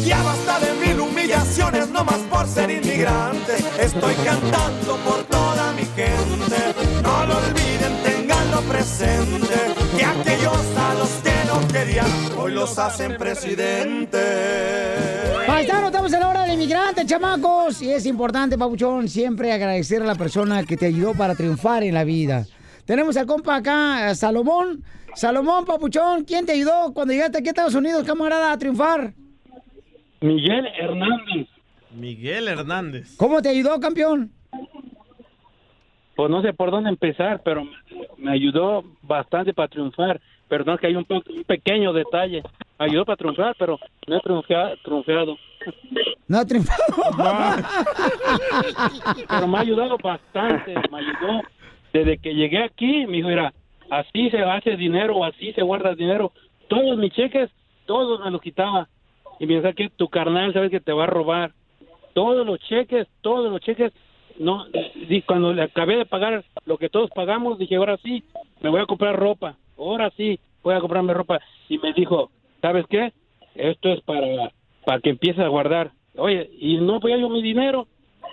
[0.04, 3.56] Ya basta de mil humillaciones, no más por ser inmigrante.
[3.80, 5.55] Estoy cantando por toda
[12.56, 14.18] los hacen presidente.
[15.46, 17.82] Paisano, estamos en la hora del inmigrante, chamacos.
[17.82, 21.92] Y es importante, Papuchón, siempre agradecer a la persona que te ayudó para triunfar en
[21.92, 22.46] la vida.
[22.86, 24.82] Tenemos al compa acá, Salomón.
[25.14, 29.12] Salomón, Papuchón, ¿quién te ayudó cuando llegaste aquí a Estados Unidos, camarada, a triunfar?
[30.22, 31.48] Miguel Hernández.
[31.94, 33.16] Miguel Hernández.
[33.18, 34.32] ¿Cómo te ayudó, campeón?
[36.14, 37.68] Pues no sé por dónde empezar, pero
[38.16, 40.22] me ayudó bastante para triunfar.
[40.48, 41.04] Pero no es que hay un,
[41.46, 42.42] pequeño detalle.
[42.78, 45.36] Ayudó para triunfar, pero no he triunfado.
[46.28, 46.82] No ha triunfado.
[49.28, 50.74] pero me ha ayudado bastante.
[50.90, 51.42] Me ayudó
[51.92, 53.06] desde que llegué aquí.
[53.06, 53.52] Me dijo, mira,
[53.90, 56.32] así se hace dinero, así se guarda dinero.
[56.68, 57.50] Todos mis cheques,
[57.86, 58.88] todos me los quitaba.
[59.38, 61.52] Y piensa que tu carnal sabes que te va a robar.
[62.14, 63.92] Todos los cheques, todos los cheques.
[64.38, 64.66] No,
[65.08, 68.22] di- cuando le acabé de pagar lo que todos pagamos, dije, ahora sí,
[68.60, 69.56] me voy a comprar ropa.
[69.78, 71.40] Ahora sí, voy a comprarme ropa.
[71.68, 73.12] Y me dijo, ¿sabes qué?
[73.54, 74.52] Esto es para,
[74.84, 75.92] para que empieces a guardar.
[76.16, 77.88] Oye, y no voy a yo mi dinero.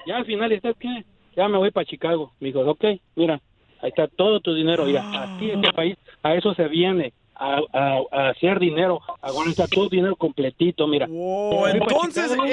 [0.05, 1.03] Ya al final, ¿sabes qué?
[1.35, 2.33] Ya me voy para Chicago.
[2.39, 2.85] Me dijo, ok,
[3.15, 3.39] mira,
[3.81, 4.85] ahí está todo tu dinero.
[4.85, 7.13] Mira, aquí en este país, a eso se viene.
[7.35, 11.07] A, a- a hacer dinero, a guardar todo dinero completito, mira.
[11.09, 12.45] Pa' entonces Chicago,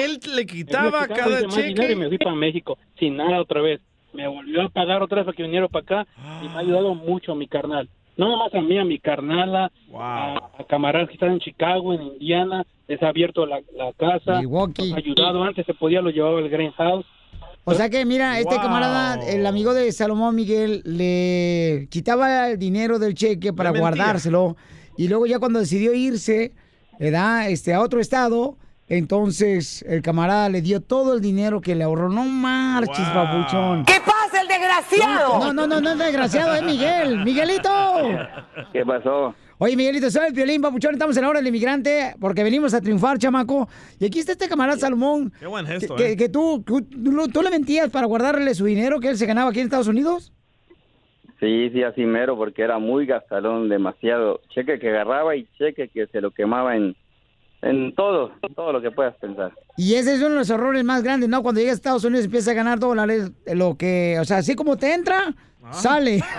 [0.65, 1.69] él le quitaba cada cheque.
[1.91, 3.79] Y me fui para México sin nada otra vez.
[4.13, 6.07] Me volvió a pagar otra vez para que viniera para acá
[6.39, 7.87] y me ha ayudado mucho mi carnal.
[8.17, 12.01] No nomás a mí, a mi carnala, a, a camaradas que están en Chicago, en
[12.03, 14.89] Indiana, les ha abierto la, la casa, Milwaukee.
[14.89, 15.43] nos ha ayudado.
[15.43, 17.05] Antes se podía, lo llevaba al Greenhouse.
[17.63, 18.63] O sea que, mira, este Wow.
[18.63, 24.55] camarada, el amigo de Salomón Miguel, le quitaba el dinero del cheque para guardárselo.
[24.97, 26.51] Y luego ya cuando decidió irse,
[26.99, 27.49] ¿verdad?
[27.49, 28.57] Este, a otro estado,
[28.89, 32.09] entonces el camarada le dio todo el dinero que le ahorró.
[32.09, 33.85] No marches, papuchón.
[33.85, 34.20] ¿Qué pasa,
[34.51, 35.39] desgraciado?
[35.39, 37.23] No, no, no, no es desgraciado, es Miguel.
[37.23, 37.69] Miguelito.
[38.73, 39.35] ¿Qué pasó?
[39.57, 42.81] Oye, Miguelito, soy el Piolín, papuchón, estamos en la hora del inmigrante porque venimos a
[42.81, 43.69] triunfar, chamaco.
[43.99, 45.31] Y aquí está este camarada Salomón.
[45.39, 46.17] Qué buen gesto, que, ¿eh?
[46.17, 49.59] que tú, tú, tú le mentías para guardarle su dinero que él se ganaba aquí
[49.59, 50.33] en Estados Unidos.
[51.39, 54.41] Sí, sí, así mero, porque era muy gastalón, demasiado.
[54.49, 56.95] Cheque que agarraba y cheque que se lo quemaba en,
[57.61, 59.51] en todo, todo lo que puedas pensar.
[59.77, 61.43] Y ese es uno de los errores más grandes, ¿no?
[61.43, 64.55] Cuando llegas a Estados Unidos y empieza a ganar dólares, lo que, o sea, así
[64.55, 65.33] como te entra,
[65.71, 66.23] sale.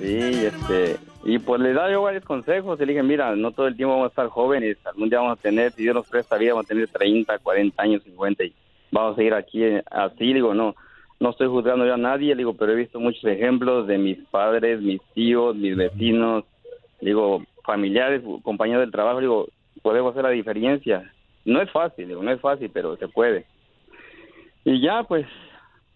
[0.00, 2.78] Sí, este, y pues le da yo varios consejos.
[2.78, 5.38] Y le dije, mira, no todo el tiempo vamos a estar jóvenes, algún día vamos
[5.38, 8.54] a tener, si Dios nos presta vida, vamos a tener 30, 40 años, 50 y
[8.90, 10.34] vamos a seguir aquí eh, así.
[10.34, 10.74] Digo, no,
[11.20, 14.82] no estoy juzgando yo a nadie, digo, pero he visto muchos ejemplos de mis padres,
[14.82, 16.44] mis tíos, mis vecinos,
[17.04, 19.46] digo, familiares, compañeros del trabajo, digo,
[19.82, 21.12] podemos hacer la diferencia.
[21.44, 23.44] No es fácil, digo, no es fácil, pero se puede.
[24.64, 25.26] Y ya, pues,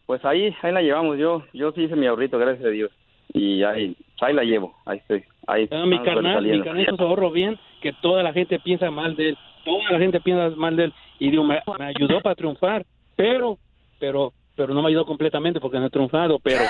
[0.07, 1.19] pues ahí, ahí la llevamos.
[1.19, 2.91] Yo, yo sí hice mi ahorrito, gracias a Dios.
[3.33, 5.25] Y ahí, ahí la llevo, ahí estoy.
[5.47, 8.91] Ahí Ah, mi carnal, mi carnal hizo su ahorro bien, que toda la gente piensa
[8.91, 12.21] mal de él, toda la gente piensa mal de él, y digo, me, me ayudó
[12.21, 12.85] para triunfar,
[13.17, 13.59] pero,
[13.99, 16.65] pero, pero no me ayudó completamente porque no he triunfado, pero...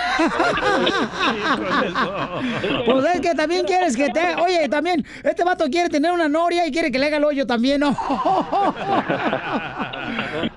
[2.85, 4.21] Pues es que también quieres que te...
[4.43, 7.47] Oye, también, este vato quiere tener una noria y quiere que le haga el hoyo
[7.47, 7.97] también, ¿no?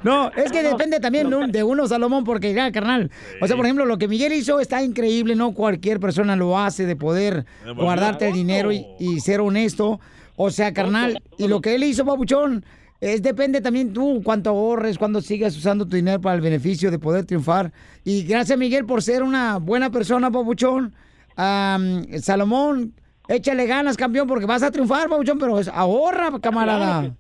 [0.04, 1.48] No, es que depende también ¿no?
[1.48, 3.12] de uno, Salomón, porque ya, carnal.
[3.40, 6.86] O sea, por ejemplo, lo que Miguel hizo está increíble, no cualquier persona lo hace
[6.86, 10.00] de poder guardarte el dinero y, y ser honesto.
[10.36, 12.66] O sea, carnal, y lo que él hizo, papuchón,
[13.02, 17.00] es depende también tú cuánto ahorres, cuando sigas usando tu dinero para el beneficio de
[17.00, 17.72] poder triunfar.
[18.06, 20.94] Y gracias, Miguel, por ser una buena persona, papuchón.
[21.36, 22.94] Am, Salomón,
[23.28, 27.14] échale ganas, campeón, porque vas a triunfar, papuchón, pero es- ahorra, camarada.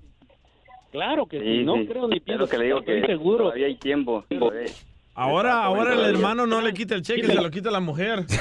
[0.91, 3.07] Claro que sí, Sí, no creo ni Es pienso, lo que le digo estoy que
[3.07, 3.45] seguro.
[3.45, 4.23] todavía hay tiempo.
[5.13, 6.17] Ahora, ahora el todavía.
[6.17, 8.25] hermano no le quita el cheque, se lo quita la mujer.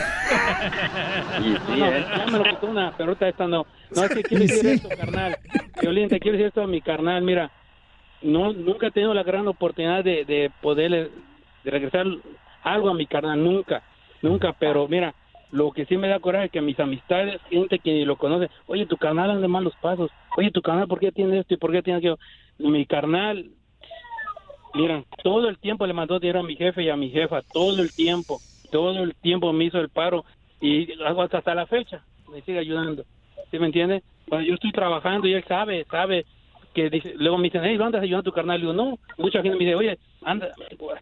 [1.40, 3.66] No, no, ya me lo quitó una, pero ahorita esta no.
[3.94, 5.36] No, es que quiero decir esto, carnal.
[5.80, 7.22] Violín, te quiero decir esto a mi carnal.
[7.22, 7.50] Mira,
[8.22, 11.10] no, nunca he tenido la gran oportunidad de, de poder
[11.64, 12.06] de regresar
[12.62, 13.82] algo a mi carnal, nunca,
[14.22, 14.52] nunca.
[14.58, 15.14] Pero mira,
[15.50, 18.50] lo que sí me da coraje es que mis amistades, gente que ni lo conoce,
[18.66, 20.10] oye, tu carnal anda en malos pasos.
[20.36, 22.18] Oye, tu carnal, ¿por qué tiene esto y por qué tiene aquello?
[22.58, 23.46] Mi carnal,
[24.74, 27.80] mira, todo el tiempo le mandó dinero a mi jefe y a mi jefa, todo
[27.80, 28.40] el tiempo,
[28.70, 30.24] todo el tiempo me hizo el paro
[30.60, 33.04] y hago hasta, la fecha, me sigue ayudando.
[33.50, 34.02] ¿Sí me entiende?
[34.28, 36.24] Cuando yo estoy trabajando y él sabe, sabe
[36.74, 38.60] que dice, luego me dicen, hey, ¿lo andas ayudando a tu carnal?
[38.60, 40.54] Le no, mucha gente me dice, oye, anda,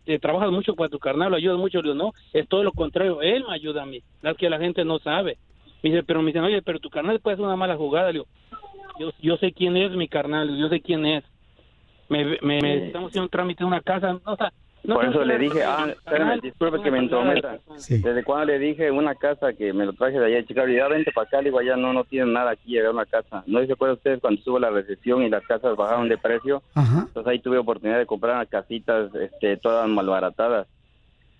[0.04, 1.82] te trabajas mucho para tu carnal, lo ayudas mucho.
[1.82, 4.84] Le no, es todo lo contrario, él me ayuda a mí, es que la gente
[4.84, 5.36] no sabe.
[5.82, 8.10] Me dice, pero me dicen, oye, pero tu carnal puede hacer una mala jugada.
[8.12, 8.24] Yo,
[9.20, 11.24] yo sé quién es mi carnal, yo sé quién es.
[12.08, 14.52] Me, me, me- estamos haciendo un trámite de una casa, no, o sea,
[14.84, 17.58] no Por eso le dije, ah, espérame, disculpe que me entrometa.
[18.02, 20.76] Desde cuando le dije una casa que me lo traje de allá de Chicago, y
[20.76, 23.04] ya vente para acá, le digo, allá no, no tienen nada aquí, llegar a una
[23.04, 23.42] casa.
[23.46, 26.62] No se acuerdan ustedes cuando estuvo la recesión y las casas bajaron de precio.
[27.08, 30.66] Entonces ahí tuve oportunidad de comprar unas casitas este, todas malbaratadas.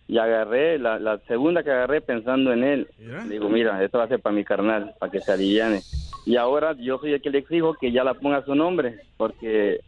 [0.09, 4.05] Y agarré, la, la segunda que agarré pensando en él, le digo, mira, esto va
[4.05, 5.81] a ser para mi carnal, para que se aliviane.
[6.27, 9.01] Y ahora yo soy el que le exijo que ya la ponga a su nombre,
[9.19, 9.81] porque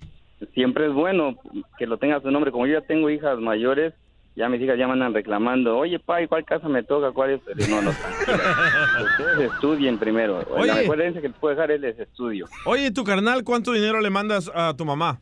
[0.54, 1.36] siempre es bueno
[1.78, 2.50] que lo tenga a su nombre.
[2.52, 3.94] Como yo ya tengo hijas mayores,
[4.36, 7.10] ya mis hijas ya me andan reclamando, oye, pa, ¿y ¿cuál casa me toca?
[7.12, 7.40] ¿Cuál es?
[7.44, 7.90] Pero no, no.
[7.90, 10.40] Ustedes estudien primero.
[10.50, 10.66] Oye.
[10.68, 12.46] La mejor herencia que les puede dejar es el estudio.
[12.64, 15.20] Oye, tu carnal, ¿cuánto dinero le mandas a tu mamá?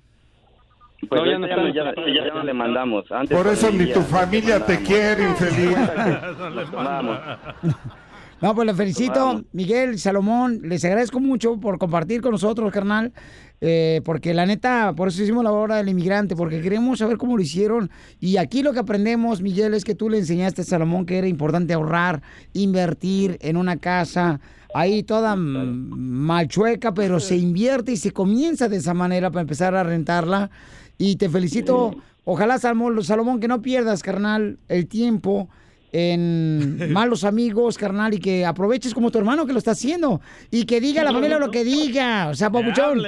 [1.08, 1.94] Pues No, ya no ya, ya-
[2.26, 3.10] ya- no le mandamos.
[3.12, 5.76] Antes Por eso ni tu familia te quiere, infeliz.
[8.40, 9.42] No, pues le felicito.
[9.52, 13.12] Miguel, Salomón, les agradezco mucho por compartir con nosotros, carnal,
[13.60, 17.36] eh, porque la neta, por eso hicimos la hora del inmigrante, porque queremos saber cómo
[17.36, 17.90] lo hicieron.
[18.20, 21.26] Y aquí lo que aprendemos, Miguel, es que tú le enseñaste a Salomón que era
[21.26, 24.40] importante ahorrar, invertir en una casa,
[24.74, 29.82] ahí toda malchueca, pero se invierte y se comienza de esa manera para empezar a
[29.82, 30.50] rentarla.
[30.96, 35.48] Y te felicito, ojalá, Salomón, Salomón, que no pierdas, carnal, el tiempo
[35.92, 40.20] en malos amigos, carnal, y que aproveches como tu hermano que lo está haciendo
[40.50, 42.28] y que diga a la familia lo que diga.
[42.28, 43.02] O sea, papuchón,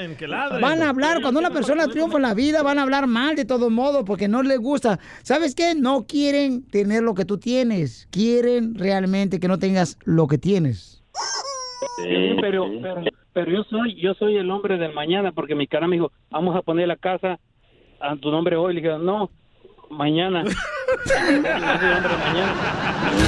[0.61, 3.45] van a hablar, cuando una persona triunfa en la vida, van a hablar mal de
[3.45, 4.99] todo modo porque no les gusta.
[5.23, 5.75] ¿Sabes qué?
[5.75, 11.03] No quieren tener lo que tú tienes, quieren realmente que no tengas lo que tienes.
[11.97, 13.03] Sí, pero, pero,
[13.33, 16.57] pero yo soy, yo soy el hombre del mañana porque mi cara me dijo, vamos
[16.57, 17.39] a poner la casa
[18.01, 18.75] a tu nombre hoy.
[18.75, 19.31] Le dije, no,
[19.91, 20.45] mañana.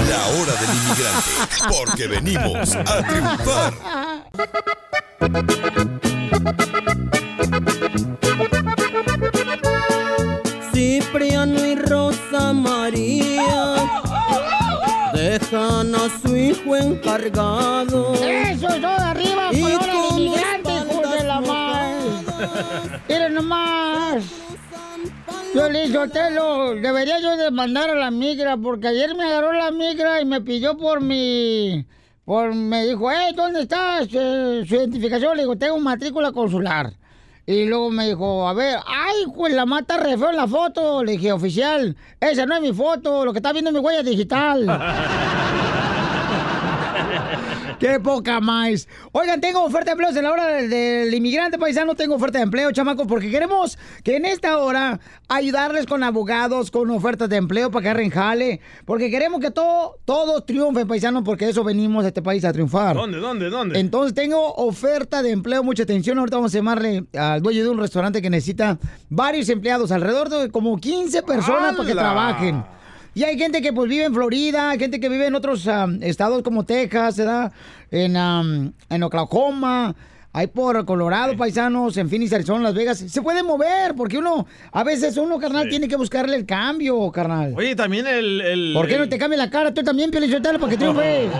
[0.08, 1.30] La hora del inmigrante,
[1.68, 3.72] porque venimos a triunfar.
[10.72, 13.76] Cipriano y Rosa María
[15.14, 16.08] dejan a
[16.52, 18.14] traigo encargado.
[18.14, 22.10] Eso es todo arriba, Y con inmigrante, hijos de la madre.
[23.08, 24.22] Miren nomás.
[25.54, 29.70] Yo le dije, Otelo, debería yo demandar a la migra, porque ayer me agarró la
[29.70, 31.84] migra y me pidió por mi...
[32.24, 34.08] Por, me dijo, hey, ¿dónde estás?
[34.12, 35.36] Eh, su identificación.
[35.36, 36.92] Le digo, tengo matrícula consular.
[37.44, 41.04] Y luego me dijo, a ver, ay, pues la mata re en la foto.
[41.04, 44.02] Le dije, oficial, esa no es mi foto, lo que está viendo es mi huella
[44.02, 44.66] digital.
[47.82, 48.86] ¡Qué poca más!
[49.10, 51.96] Oigan, tengo oferta de empleos en la hora del, inmigrante paisano.
[51.96, 56.88] Tengo oferta de empleo, chamacos, porque queremos que en esta hora ayudarles con abogados, con
[56.90, 58.60] ofertas de empleo para que agarren jale.
[58.84, 62.94] Porque queremos que todo, todos triunfen, paisanos, porque eso venimos a este país a triunfar.
[62.94, 63.80] ¿Dónde, dónde, dónde?
[63.80, 66.20] Entonces tengo oferta de empleo, mucha atención.
[66.20, 68.78] Ahorita vamos a llamarle al dueño de un restaurante que necesita
[69.08, 72.64] varios empleados, alrededor de como 15 personas para que trabajen.
[73.14, 76.02] Y hay gente que pues vive en Florida, hay gente que vive en otros am,
[76.02, 77.52] estados como Texas, ¿verdad?
[77.90, 79.94] En, am, en Oklahoma,
[80.32, 82.98] hay por Colorado, paisanos, en Phoenix, Arizona, Las Vegas.
[82.98, 87.52] Se puede mover, porque uno, a veces uno, carnal, tiene que buscarle el cambio, carnal.
[87.54, 88.40] Oye, también el...
[88.40, 89.74] el ¿Por qué no te cambia la cara?
[89.74, 91.30] Tú también, Pielichotelo, para que triunfes.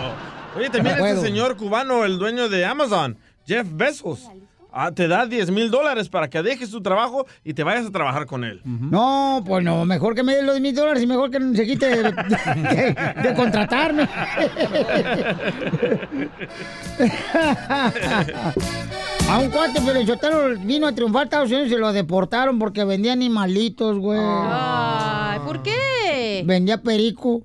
[0.56, 4.30] Oye, también este señor cubano, el dueño de Amazon, Jeff Bezos,
[4.78, 7.90] ah, te da 10 mil dólares para que dejes tu trabajo y te vayas a
[7.90, 8.60] trabajar con él.
[8.64, 11.86] No, pues no, mejor que me dé los mil dólares y mejor que se quite
[11.86, 14.06] de, de- de contratarme.
[19.28, 22.84] A un cuate Pielichotelo vino a triunfar a Estados Unidos y se lo deportaron porque
[22.84, 24.20] vendía animalitos, güey.
[24.22, 26.44] Ay, ¿por qué?
[26.46, 27.42] Vendía perico.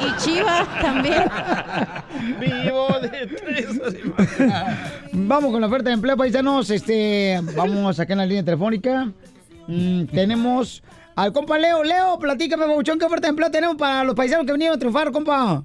[0.00, 1.24] Y Chiva también.
[2.40, 3.66] Vivo de tres
[5.12, 6.70] Vamos con la oferta de empleo, paisanos.
[6.70, 9.12] Este, vamos acá en la línea telefónica.
[9.66, 10.82] Mm, tenemos
[11.14, 11.84] al compa Leo.
[11.84, 15.12] Leo, platícame, Bauchón, ¿qué oferta de empleo tenemos para los paisanos que vinieron a triunfar,
[15.12, 15.62] compa?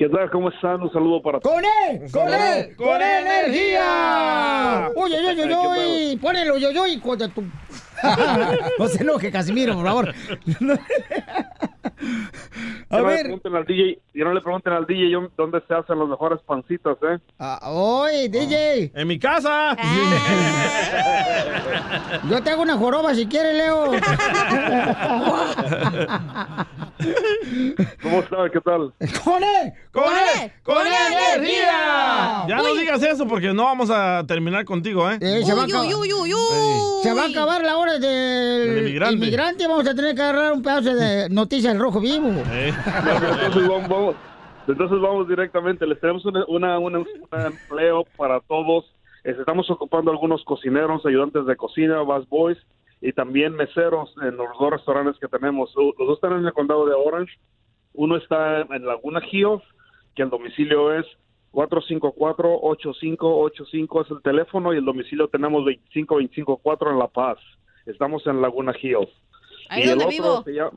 [0.00, 0.30] ¿Qué tal?
[0.30, 0.80] ¿Cómo están?
[0.80, 2.10] Un saludo para ¡Con él!
[2.10, 2.74] ¡Con él!
[2.74, 4.88] ¡Con energía!
[4.96, 6.16] ¡Uy, uy, uy, uy, uy!
[6.16, 7.42] ¡Ponelo, uy, uy, uy, hijo de tu...
[8.78, 10.14] no se enoje, Casimiro, por favor.
[11.82, 13.22] A no le ver.
[13.22, 16.98] pregunten al DJ, no le pregunten al DJ yo- dónde se hacen los mejores pancitos,
[17.02, 17.18] ¿eh?
[17.62, 18.92] ¡Oye, DJ!
[18.94, 19.76] ¡En mi casa!
[22.28, 23.92] Yo te hago una joroba si quieres, Leo.
[28.02, 28.50] ¿Cómo están?
[28.52, 28.92] ¿Qué tal?
[29.24, 29.72] ¡Con él!
[29.92, 30.52] ¡Con él!
[30.62, 32.44] ¡Con energía!
[32.48, 35.18] Ya no digas eso porque no vamos a terminar contigo, ¿eh?
[35.20, 35.88] Eh, se, va a acabar-
[37.02, 38.00] se va a acabar la hora del
[38.74, 39.14] Del inmigrante.
[39.16, 39.66] inmigrante.
[39.66, 42.28] Vamos a tener que agarrar un pedazo de noticias rojo vivo.
[42.30, 44.16] Entonces vamos, vamos-
[44.66, 45.86] entonces vamos directamente.
[45.86, 48.86] Les tenemos una, una- una- un empleo para todos.
[49.24, 52.58] Eh, Estamos ocupando algunos cocineros, ayudantes de cocina, bus boys
[53.00, 55.72] y también meseros en los dos restaurantes que tenemos.
[55.76, 57.34] Los dos están en el condado de Orange.
[57.94, 59.62] Uno está en Laguna Hills,
[60.14, 61.06] que el domicilio es
[61.52, 67.38] 454-8585 es el teléfono y el domicilio tenemos 25254 en La Paz.
[67.86, 69.08] Estamos en Laguna Hills.
[69.68, 70.42] Ahí Y el donde otro vivo.
[70.44, 70.72] se llama-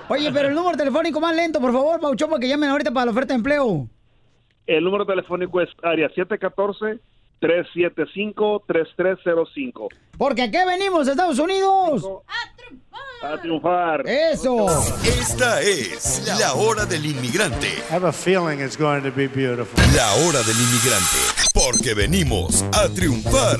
[0.09, 3.05] Oye, pero el número telefónico más lento, por favor, Pauchón, para que llamen ahorita para
[3.07, 3.87] la oferta de empleo.
[4.65, 6.09] El número telefónico es área
[7.41, 9.87] 714-375-3305.
[10.17, 12.05] Porque aquí venimos, Estados Unidos.
[13.23, 14.07] A triunfar.
[14.07, 14.67] Eso.
[15.03, 17.67] Esta es la hora del inmigrante.
[17.67, 19.81] I have a feeling it's going to be beautiful.
[19.95, 21.17] La hora del inmigrante.
[21.53, 23.59] Porque venimos a triunfar.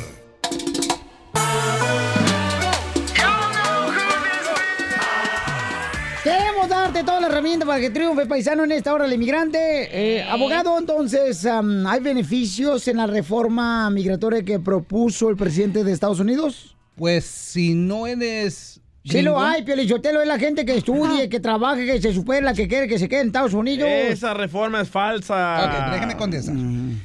[6.94, 9.58] Darte toda la herramienta para que triunfe paisano en esta hora del inmigrante.
[9.91, 16.20] Eh, abogado, entonces, ¿hay beneficios en la reforma migratoria que propuso el presidente de Estados
[16.20, 16.76] Unidos?
[16.96, 19.39] Pues si no eres Sí lo gringo.
[19.41, 22.88] hay, Piolichotelo, es la gente que estudie, que trabaje, que se supere, la que quiere
[22.88, 23.89] que se quede en Estados Unidos.
[23.89, 25.66] Esa reforma es falsa.
[25.66, 26.56] Ok, déjame contestar.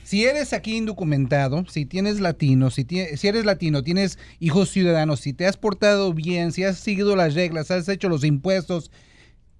[0.04, 2.86] Si eres aquí indocumentado, si tienes latino, si,
[3.16, 7.34] si eres latino, tienes hijos ciudadanos, si te has portado bien, si has seguido las
[7.34, 8.92] reglas, has hecho los impuestos,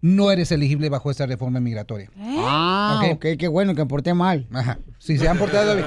[0.01, 2.11] no eres elegible bajo esta reforma migratoria.
[2.18, 4.46] Ah, ok, qué bueno que me porté mal.
[4.53, 4.78] Ajá.
[4.99, 5.86] Si se han portado bien.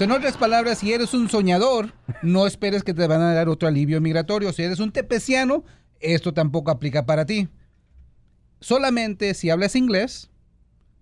[0.00, 1.92] En otras palabras, si eres un soñador,
[2.22, 4.52] no esperes que te van a dar otro alivio migratorio.
[4.52, 5.64] Si eres un tepeciano,
[6.00, 7.48] esto tampoco aplica para ti.
[8.60, 10.30] Solamente si hablas inglés,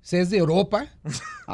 [0.01, 0.87] si es de Europa,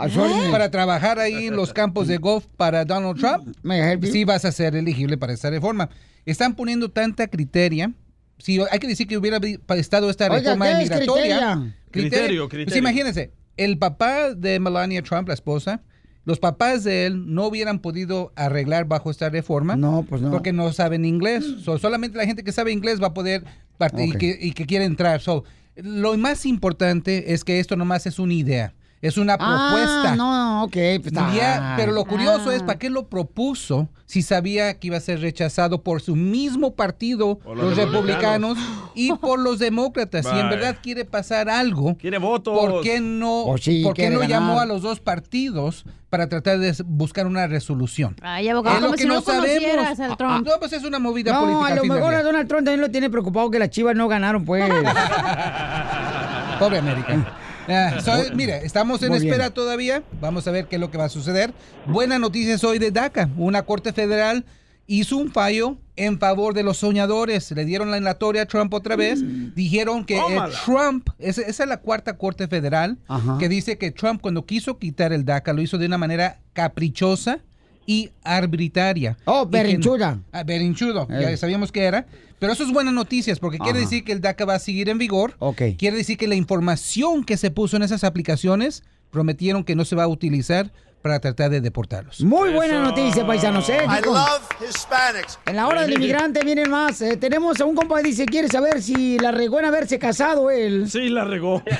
[0.51, 3.55] para trabajar ahí en los campos de golf para Donald Trump,
[4.03, 5.91] sí vas a ser elegible para esta reforma.
[6.25, 7.93] Están poniendo tanta criteria.
[8.39, 9.39] Sí, hay que decir que hubiera
[9.77, 11.37] estado esta Oiga, reforma ¿qué es migratoria.
[11.39, 11.77] criteria?
[11.91, 12.79] Criterio, Pues criterio.
[12.79, 15.83] imagínense, el papá de Melania Trump, la esposa,
[16.25, 19.77] los papás de él no hubieran podido arreglar bajo esta reforma.
[19.77, 20.31] No, pues no.
[20.31, 21.45] Porque no saben inglés.
[21.65, 23.45] So, solamente la gente que sabe inglés va a poder
[23.79, 25.21] part- y, que, y que quiere entrar.
[25.21, 25.45] So,
[25.77, 28.75] lo más importante es que esto nomás es una idea.
[29.03, 30.13] Es una propuesta.
[30.13, 30.73] Ah, no, ok.
[31.03, 31.75] Pues, Ya, ay.
[31.77, 32.67] pero lo curioso es Ah.
[32.67, 37.39] para qué lo propuso si sabía que iba a ser rechazado por su mismo partido,
[37.39, 38.93] Por los, los republicanos, republicanos.
[38.95, 40.25] y por los demócratas.
[40.27, 42.59] Si en verdad quiere pasar algo, Quiere votos.
[42.59, 44.41] ¿por qué no, Oh, sí, por qué quiere no ganar.
[44.41, 48.17] llamó a los dos partidos para tratar de buscar una resolución?
[48.23, 49.47] Ay, abogado, Es lo que si no no sabemos.
[49.47, 50.47] conocieras al Trump.
[50.47, 51.67] No, pues es una movida No, política.
[51.67, 54.45] a lo mejor a Donald Trump también lo tiene preocupado que las chivas no ganaron,
[54.45, 54.65] pues.
[56.59, 57.25] Pobre América.
[57.69, 59.33] Ah, so, mire, estamos en Muy bien.
[59.33, 60.03] espera todavía.
[60.21, 61.53] Vamos a ver qué es lo que va a suceder.
[61.87, 63.29] Buenas noticias hoy de DACA.
[63.37, 64.45] Una corte federal
[64.87, 67.51] hizo un fallo en favor de los soñadores.
[67.51, 69.21] Le dieron la enlatoria a Trump otra vez.
[69.55, 70.39] Dijeron que eh.
[70.65, 73.37] Trump, esa, esa es la cuarta corte federal, Ajá.
[73.39, 77.41] que dice que Trump cuando quiso quitar el DACA lo hizo de una manera caprichosa
[77.87, 79.17] y arbitraria.
[79.25, 80.19] Oh, que- berrinchuda.
[80.33, 81.19] Ah, berinchudo, Eh.
[81.23, 82.07] ya sabíamos que era.
[82.39, 84.99] Pero eso es buenas noticias porque quiere decir que el DACA va a seguir en
[84.99, 85.35] vigor.
[85.39, 85.63] Ok.
[85.79, 89.97] Quiere decir que la información que se puso en esas aplicaciones prometieron que no se
[89.97, 90.71] va a utilizar
[91.03, 92.21] para tratar de deportarlos.
[92.23, 93.79] Muy buena noticia, paisanos, ¿eh?
[93.85, 95.39] I love Hispanics.
[95.47, 97.01] En la hora del inmigrante vienen más.
[97.01, 100.51] Eh, tenemos a un compa que dice, quiere saber si la regó en haberse casado
[100.51, 100.89] él.
[100.91, 101.63] Sí, la regó.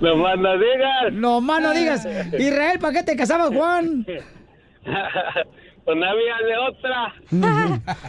[0.00, 1.12] No más no digas.
[1.12, 2.06] No más no digas.
[2.38, 4.06] Israel, ¿para qué te casabas, Juan?
[5.84, 7.14] Pues no había de otra.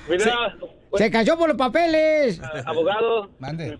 [0.09, 0.55] Mira,
[0.95, 2.41] Se cayó por los papeles.
[2.65, 3.77] abogado, Mande.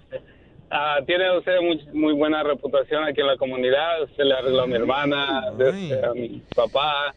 [0.72, 4.04] Ah, tiene usted muy, muy buena reputación aquí en la comunidad.
[4.04, 7.14] Usted le arregló a mi hermana, este, a mi papá.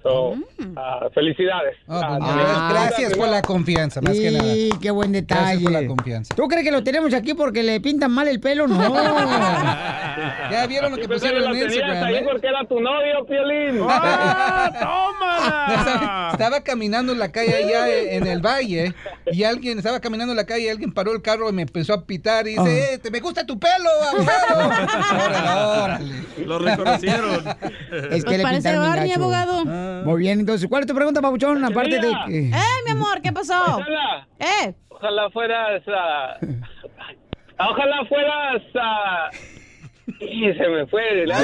[0.00, 0.36] So,
[0.76, 1.76] ah, felicidades.
[1.88, 4.44] Ah, pues, Ah, gracias por la confianza, más que nada.
[4.54, 5.62] Sí, qué buen Gracias detalle.
[5.64, 6.34] por la confianza.
[6.36, 8.68] ¿Tú crees que lo tenemos aquí porque le pintan mal el pelo?
[8.68, 8.78] No.
[10.50, 12.26] Ya vieron lo que pusieron en Instagram, ahí ¿eh?
[12.28, 13.80] porque era tu novio, Piolín.
[13.88, 16.30] ¡Ah, tómala!
[16.32, 18.94] Estaba caminando en la calle allá en el valle
[19.32, 21.94] y alguien estaba caminando en la calle y alguien paró el carro y me empezó
[21.94, 24.68] a pitar y dice, eh, te me gusta tu pelo, abogado.
[25.24, 26.14] órale, órale.
[26.46, 27.44] Lo reconocieron.
[28.10, 29.20] Es que le Parece pintaron Barney, gacho.
[29.22, 29.64] abogado.
[30.04, 31.64] Muy bien, entonces, ¿cuál es tu pregunta, Pabuchón?
[31.64, 32.38] Aparte de que...
[32.48, 32.52] ¡Eh,
[32.84, 33.20] mi amor!
[33.22, 33.54] ¿Qué pasó?
[33.60, 34.74] Ojalá, ¡Eh!
[34.88, 35.82] ojalá fueras.
[35.88, 36.36] ah,
[37.70, 38.62] ojalá fueras.
[38.80, 39.30] ah,
[40.20, 41.26] y se me fue.
[41.26, 41.36] La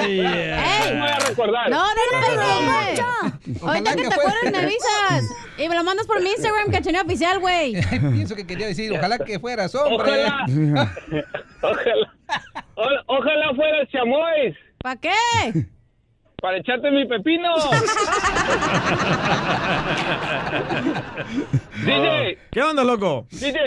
[0.00, 0.94] Ay, ¡Ey!
[0.94, 1.70] No voy a recordar.
[1.70, 2.42] No, no, no, no,
[3.68, 4.30] Ahorita que te fuera.
[4.30, 5.24] acuerdas me avisas.
[5.58, 7.74] Y me lo mandas por mi Instagram, cachaneo oficial, güey.
[8.12, 10.24] Pienso que quería decir, ojalá que fueras hombre.
[10.24, 10.46] Ojalá.
[11.62, 12.14] Ojalá.
[12.76, 14.56] O- ojalá fueras chamois.
[14.82, 15.10] ¿Para qué?
[16.40, 17.50] Para echarte mi pepino.
[21.84, 23.26] DJ, ¿Qué onda, loco?
[23.30, 23.58] DJ,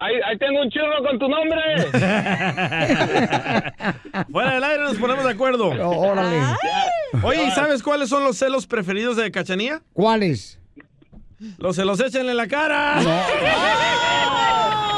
[0.00, 1.60] ahí, ahí tengo un churro con tu nombre.
[4.32, 5.68] Fuera del aire nos ponemos de acuerdo.
[5.68, 6.40] Oh, órale.
[7.22, 9.82] Oye, ¿y sabes cuáles son los celos preferidos de Cachanía?
[9.92, 10.58] ¿Cuáles?
[11.58, 13.00] Los se los echan en la cara.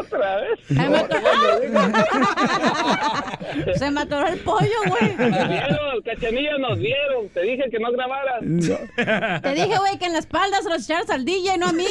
[0.00, 0.70] Otra vez.
[0.70, 1.30] Me atoró.
[3.74, 5.16] Se me atoró el pollo, güey.
[5.16, 7.28] Nos dieron, cachanilla, nos dieron.
[7.30, 8.40] Te dije que no grabaras.
[9.42, 11.84] Te dije, güey, que en la espalda se los echaras al DJ, no a mí.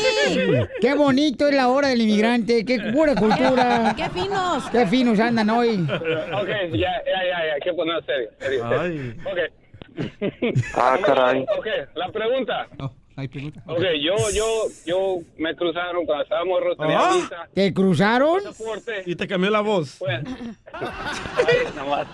[0.81, 3.93] Qué bonito es la hora del inmigrante, qué pura cultura.
[3.95, 4.69] ¡Qué finos!
[4.71, 5.87] Qué finos andan hoy.
[5.89, 7.53] Ok, ya, ya, ya, ya.
[7.53, 8.29] Hay que poner serio.
[8.39, 8.81] serio, serio.
[8.81, 9.15] Ay.
[9.25, 9.39] Ok.
[10.75, 11.41] Ah, caray.
[11.57, 12.67] Ok, la pregunta.
[13.19, 13.61] Hay pregunta.
[13.67, 14.45] Ok, yo, yo,
[14.85, 17.13] yo me cruzaron cuando estábamos tenía Ah.
[17.15, 18.41] visa, ¿Te cruzaron?
[18.43, 19.97] pasaporte, Y te cambió la voz.
[19.99, 20.21] pues.
[20.73, 22.07] Ay, nomás.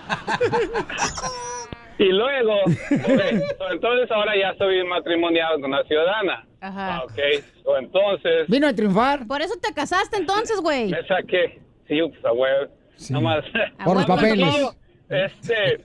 [1.98, 6.46] Y luego, ok, so, entonces ahora ya estoy matrimoniado con una ciudadana.
[6.60, 7.04] Ajá.
[7.04, 7.18] Ok,
[7.62, 9.26] so, entonces ¿Vino a triunfar?
[9.26, 10.90] Por eso te casaste entonces, güey.
[10.90, 11.60] me saqué.
[11.88, 12.70] Sí, pues a huevo.
[13.10, 13.44] Nomás.
[13.84, 14.74] Por los papeles.
[15.08, 15.84] Este,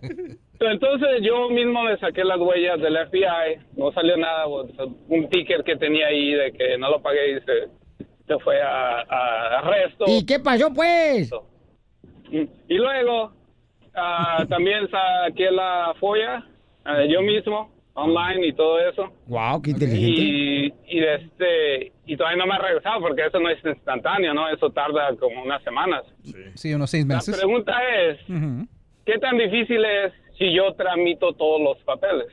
[0.62, 5.64] Correcto, entonces yo mismo me saqué las huellas del FBI, no salió nada, un ticket
[5.64, 10.06] que tenía ahí de que no lo pagué y se, se fue a, a arresto.
[10.08, 11.32] ¿Y qué pasó, pues?
[12.32, 13.32] Y luego
[13.96, 16.46] ah, también saqué la folla
[16.86, 19.12] ah, yo mismo, online y todo eso.
[19.28, 20.22] Wow, qué inteligente.
[20.22, 24.48] Y, y, este, y todavía no me ha regresado porque eso no es instantáneo, ¿no?
[24.50, 26.04] Eso tarda como unas semanas.
[26.56, 27.36] Sí, unos seis La meses.
[27.38, 28.68] pregunta es, Ujú.
[29.06, 32.28] ¿qué tan difícil es si yo tramito todos los papeles?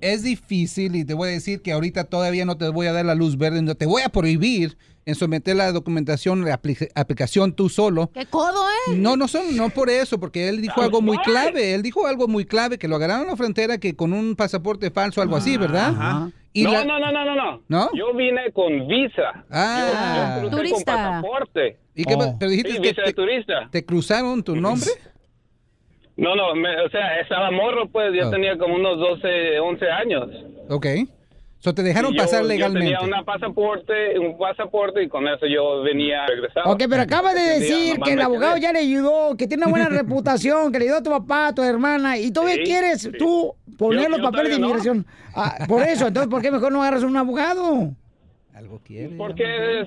[0.00, 3.04] Es difícil y te voy a decir que ahorita todavía no te voy a dar
[3.04, 7.52] la luz verde, no te voy a prohibir en someter la documentación, la apli- aplicación
[7.54, 8.10] tú solo.
[8.12, 8.96] ¡Qué codo, eh!
[8.96, 11.74] No, no son, no por eso, porque él dijo algo muy clave.
[11.74, 14.90] Él dijo algo muy clave, que lo agarraron en la frontera que con un pasaporte
[14.90, 16.30] falso, algo así, ¿verdad?
[16.52, 17.62] Y no, la- no, no, no, no, no.
[17.68, 17.90] ¿No?
[17.94, 19.44] Yo vine con visa.
[19.50, 20.38] Ah.
[20.40, 20.92] Yo, yo crucé Turista.
[20.94, 21.76] con pasaporte.
[21.94, 22.36] ¿Y qué, Oh.
[22.38, 23.68] pero dijiste Sí, que visa de te, turista.
[23.70, 24.88] te cruzaron tu nombre?
[26.20, 28.30] No, no, me- o sea, estaba morro, pues, yo Oh.
[28.30, 30.28] tenía como unos 12, 11 años.
[30.68, 30.86] Ok.
[31.60, 32.90] So te dejaron yo- pasar Yo legalmente.
[32.90, 36.70] tenía una pasaporte, un pasaporte y con eso yo venía regresado.
[36.70, 39.88] Ok, pero acaba de decir que el abogado ya le ayudó, que tiene una buena
[40.04, 43.12] reputación, que le ayudó a tu papá, a tu hermana, y todavía Sí, quieres sí.
[43.18, 44.66] tú poner Yo- los yo papeles de todavía no.
[44.68, 45.06] inmigración.
[45.34, 47.90] Ah, por eso, entonces, ¿por qué mejor no agarras un abogado?
[48.60, 49.16] Algo quiere.
[49.16, 49.86] Porque eh,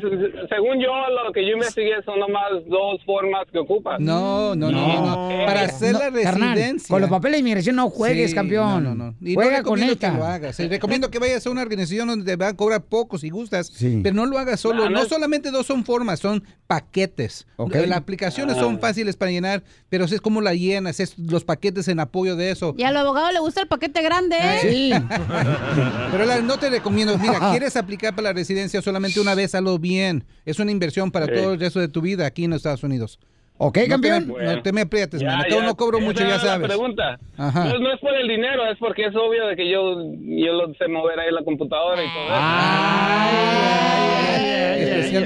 [0.50, 0.90] según yo,
[1.24, 4.00] lo que yo investigué son nomás dos formas que ocupas.
[4.00, 5.46] No, no, no, no, no.
[5.46, 6.92] Para hacer la No, carnal, residencia.
[6.92, 8.84] con los papeles de inmigración no juegues, Sí, campeón.
[8.84, 9.16] No, no, no.
[9.22, 10.12] Y no Juega con esta.
[10.12, 10.56] que lo hagas.
[10.56, 13.68] Sí, recomiendo que vayas a una organización donde te van a cobrar poco si gustas,
[13.68, 14.00] Sí.
[14.02, 14.86] pero no lo hagas solo.
[14.86, 17.46] No, no solamente dos son formas, son paquetes.
[17.58, 17.76] Ok.
[17.86, 18.62] Las aplicaciones Ah.
[18.62, 22.50] son fáciles para llenar, pero es como la llenas, es los paquetes en apoyo de
[22.50, 22.74] eso.
[22.76, 24.58] Y al abogado le gusta el paquete grande, ¿eh?
[24.64, 24.92] Sí.
[26.12, 29.78] Pero la- no te recomiendo, mira, quieres aplicar para la residencia solamente una vez, hazlo
[29.80, 30.24] bien.
[30.46, 31.34] Es una inversión para Sí.
[31.36, 33.20] todo el resto de tu vida aquí en los Estados Unidos.
[33.66, 34.28] ¿Ok, No te, campeón?
[34.28, 34.56] me, Bueno.
[34.56, 35.46] no te me aprietes, Ya, man.
[35.50, 35.62] Ya.
[35.64, 36.68] no cobro mucho, ya la sabes.
[36.68, 37.18] pregunta.
[37.38, 37.66] Ajá.
[37.66, 40.74] No, no es por el dinero, es porque es obvio de que yo, yo lo
[40.76, 42.34] sé mover ahí la computadora y todo eso.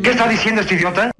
[0.03, 1.11] ¿Qué está diciendo este idiota?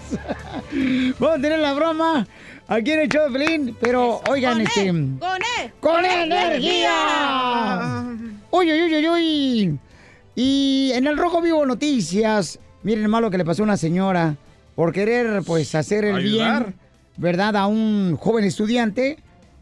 [1.19, 2.27] Vamos a tener la broma
[2.71, 4.87] aquí en el show de Violín, pero oigan, este...
[4.87, 5.73] ¡Con él!
[5.81, 8.07] ¡Con energía!
[8.51, 9.79] Uy, uy, uy, uy, uy.
[10.35, 14.37] Y en el Rojo Vivo Noticias, miren el malo que le pasó a una señora
[14.75, 16.65] por querer, pues, hacer el Ayudar.
[16.65, 16.75] bien,
[17.17, 17.57] ¿verdad?
[17.57, 19.19] A un joven estudiante.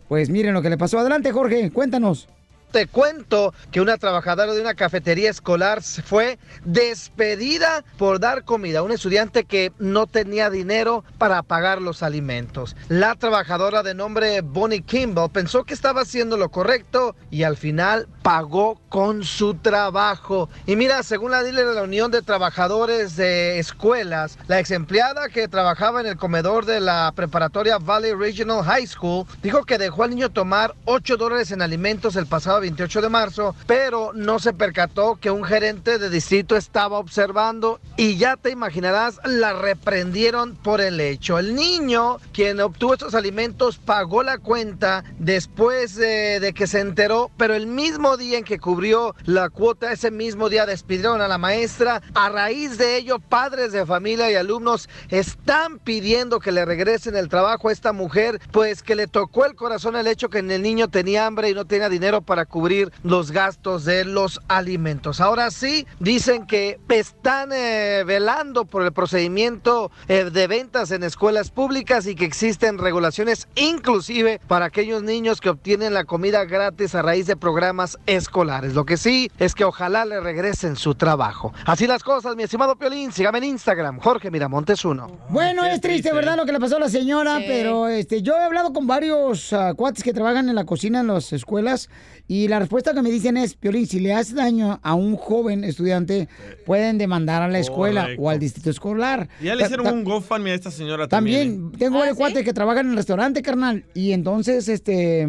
[0.08, 0.98] Pues miren lo que le pasó.
[0.98, 2.28] Adelante, Jorge, cuéntanos.
[2.70, 8.82] Te cuento que una trabajadora de una cafetería escolar fue despedida por dar comida a
[8.82, 12.76] un estudiante que no tenía dinero para pagar los alimentos.
[12.88, 18.06] La trabajadora de nombre Bonnie Kimball pensó que estaba haciendo lo correcto y al final
[18.22, 20.50] pagó con su trabajo.
[20.66, 25.30] Y mira, según la dealer de la Unión de Trabajadores de Escuelas, la ex empleada
[25.30, 30.02] que trabajaba en el comedor de la preparatoria Valley Regional High School dijo que dejó
[30.02, 34.38] al niño tomar 8 dólares en alimentos el pasado sábado 28 de marzo, pero no
[34.38, 40.56] se percató que un gerente de distrito estaba observando y ya te imaginarás, la reprendieron
[40.56, 41.38] por el hecho.
[41.38, 47.30] El niño, quien obtuvo estos alimentos, pagó la cuenta después de, de que se enteró,
[47.36, 51.38] pero el mismo día en que cubrió la cuota, ese mismo día despidieron a la
[51.38, 52.02] maestra.
[52.14, 57.28] A raíz de ello, padres de familia y alumnos están pidiendo que le regresen el
[57.28, 60.88] trabajo a esta mujer, pues que le tocó el corazón el hecho que el niño
[60.88, 65.20] tenía hambre y no tenía dinero para cubrir los gastos de los alimentos.
[65.20, 71.50] Ahora sí, dicen que están eh, velando por el procedimiento eh, de ventas en escuelas
[71.50, 77.02] públicas y que existen regulaciones inclusive para aquellos niños que obtienen la comida gratis a
[77.02, 78.74] raíz de programas escolares.
[78.74, 81.52] Lo que sí es que ojalá le regresen su trabajo.
[81.66, 85.18] Así las cosas, mi estimado Piolín, sígame en Instagram, Jorge Miramontes 1.
[85.28, 86.36] Bueno, es triste, ¿verdad?
[86.36, 89.74] Lo que le pasó a la señora, pero este, yo he hablado con varios ah,
[89.74, 91.88] cuates que trabajan en la cocina en las escuelas
[92.26, 95.64] y la respuesta que me dicen es, Piolín, si le hace daño a un joven
[95.64, 96.28] estudiante,
[96.66, 98.22] pueden demandar a la escuela Correcto.
[98.22, 99.28] o al distrito escolar.
[99.42, 101.48] Ya le hicieron ta- un GoFundMe a esta señora también.
[101.62, 105.26] También, tengo varios cuates que trabajan en el restaurante, carnal, y entonces, este,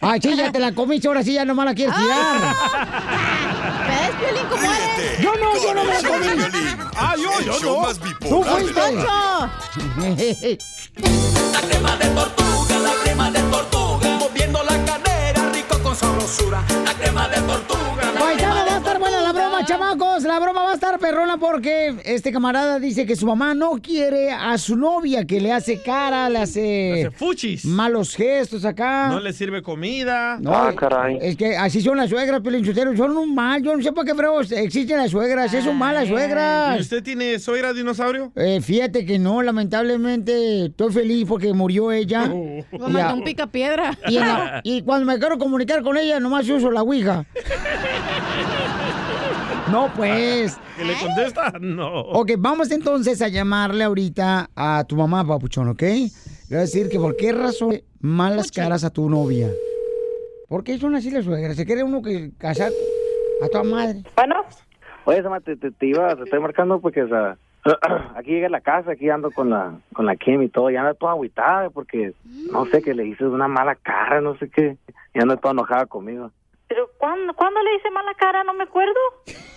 [0.00, 2.54] Ay, sí, ya te la comiste, ahora sí ya nomás la quieres tirar.
[3.88, 5.18] ¿Ves, Piolín, cómo eres?
[5.20, 6.26] Yo no, yo no me la comí.
[6.96, 7.80] Ah, yo, yo no.
[7.80, 8.80] más Tú fuiste.
[11.52, 16.62] la crema de tortuga, la crema de tortuga, moviendo la cadera, rico con sabrosura.
[16.84, 20.22] La crema de tortuga, la crema de estar buena la broma, chamacos.
[20.24, 24.30] La broma va a estar perrona porque este camarada dice que su mamá no quiere
[24.30, 27.64] a su novia, que le hace cara, le hace, fuchis.
[27.64, 29.08] malos gestos acá.
[29.08, 30.38] No le sirve comida.
[30.40, 30.70] No,
[31.20, 32.96] Es que así son las suegras, Pelinchotero.
[32.96, 33.62] Son un mal.
[33.62, 35.52] Yo no sé por qué fregos existen las suegras.
[35.52, 36.80] Es un mal las ¿Y suegras.
[36.80, 38.32] usted tiene suegra dinosaurio?
[38.36, 42.30] Eh, fíjate que no, lamentablemente estoy feliz porque murió ella.
[42.32, 42.64] Oh.
[42.72, 43.96] Y mandó a- un pica piedra.
[44.08, 47.24] y, la- y cuando me quiero comunicar con ella, nomás uso la ouija.
[49.70, 50.58] No, pues.
[50.76, 51.52] ¿Que le contesta?
[51.60, 52.00] No.
[52.00, 55.82] Ok, vamos entonces a llamarle ahorita a tu mamá, papuchón, ¿ok?
[55.82, 56.10] Le
[56.50, 59.48] voy a decir que por qué razón malas caras a tu novia.
[60.48, 61.56] ¿Por qué son así las suegras?
[61.56, 62.70] ¿Se quiere uno que casar
[63.42, 64.02] a tu madre?
[64.16, 64.44] Bueno.
[65.06, 67.36] Oye, Sama, te, te, te iba, te estoy marcando porque, o sea,
[68.16, 70.76] aquí llegué a la casa, aquí ando con la, con la Kim y todo, y
[70.76, 72.12] anda toda agüitada porque,
[72.50, 74.76] no sé, que le hice una mala cara, no sé qué,
[75.14, 76.30] y anda toda enojada conmigo.
[76.68, 78.42] ¿Pero cuándo, cuándo le hice mala cara?
[78.44, 78.98] No me acuerdo.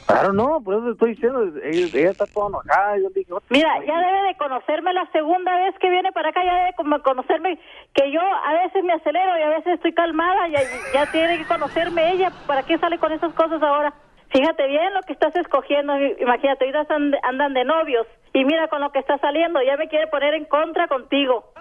[0.08, 3.34] Claro, no, por eso te estoy diciendo, ella, ella está toda enojada, yo dije...
[3.50, 7.02] Mira, ya debe de conocerme la segunda vez que viene para acá, ya debe como
[7.02, 7.60] conocerme
[7.94, 10.62] que yo a veces me acelero y a veces estoy calmada, ya,
[10.94, 13.94] ya tiene que conocerme ella, ¿para qué sale con esas cosas ahora?
[14.30, 18.80] Fíjate bien lo que estás escogiendo, imagínate, ahorita andan, andan de novios y mira con
[18.80, 21.52] lo que está saliendo, ya me quiere poner en contra contigo.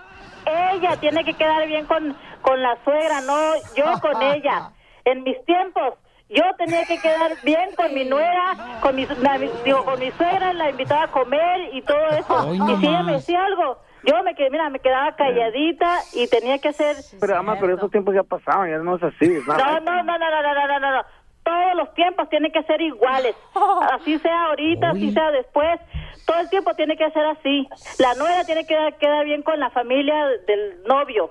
[0.72, 3.36] Ella tiene que quedar bien con, con la suegra, no
[3.74, 4.70] yo con ella.
[5.06, 5.94] En mis tiempos,
[6.28, 10.52] yo tenía que quedar bien con mi nuera, con mi, la- digo, con mi suegra,
[10.52, 12.38] la invitaba a comer y todo eso.
[12.50, 16.26] Ay, y si ella me decía algo, yo me quedé, mira, me quedaba calladita y
[16.26, 17.04] tenía que hacer...
[17.20, 19.26] Pero, ama, pero esos tiempos ya pasaron, ya no es así.
[19.26, 19.78] es No, nada.
[19.80, 21.02] no, no, no, no, no, no, no, no, no.
[21.44, 23.36] Todos los tiempos tienen que ser iguales.
[23.92, 25.80] Así sea ahorita, así sea después.
[26.24, 27.68] Todo el tiempo tiene que ser así.
[27.98, 31.30] La nuera tiene que quedar bien con la familia del novio.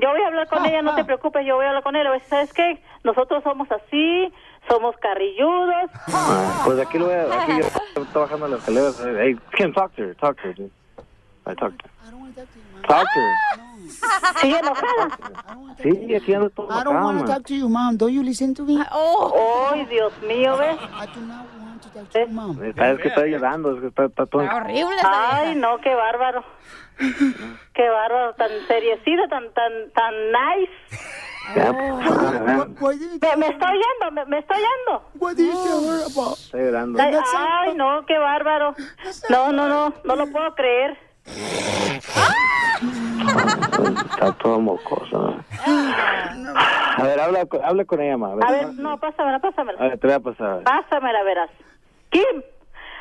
[0.00, 2.10] Yo voy a hablar con ella, no te preocupes, yo voy a hablar con ella.
[2.28, 2.82] ¿Sabes qué?
[3.04, 4.32] Nosotros somos así,
[4.68, 5.90] somos carrilludos.
[6.12, 9.02] Ah, Pues aquí lo voy a, aquí yo estoy trabajando en las escaleras.
[9.18, 10.70] Hey, Kim, talk to her, talk to her, dude.
[11.46, 11.90] I talk to her.
[12.88, 13.34] Talk to her.
[14.40, 15.18] ¿Sigue enojada?
[15.80, 17.96] Sí, aquí ando todo I don't want to talk to you, mom.
[17.96, 18.82] Don't you listen to me?
[18.92, 20.76] Oh, Dios mío, ¿ves?
[20.76, 21.65] Está, es que está llorando,
[22.92, 24.48] es que está, está todo...
[25.04, 26.44] Ay, no, qué bárbaro.
[27.74, 30.72] Qué bárbaro, tan seriecito, tan, tan, tan nice.
[31.54, 35.02] Ya, Me, me está oyendo, me, me está oyendo.
[36.32, 37.00] Está llorando.
[37.00, 38.74] Ay, ay, no, qué bárbaro.
[39.28, 41.05] No, no, no, no lo puedo creer.
[44.10, 45.36] Está todo mocoso.
[45.66, 48.32] A ver, habla, con- habla con ella, ma.
[48.32, 49.78] A ver, no, pásamela, A pásamela.
[49.80, 50.62] ver, te voy a pasar.
[50.62, 51.50] Pásamela, verás.
[52.10, 52.42] Kim,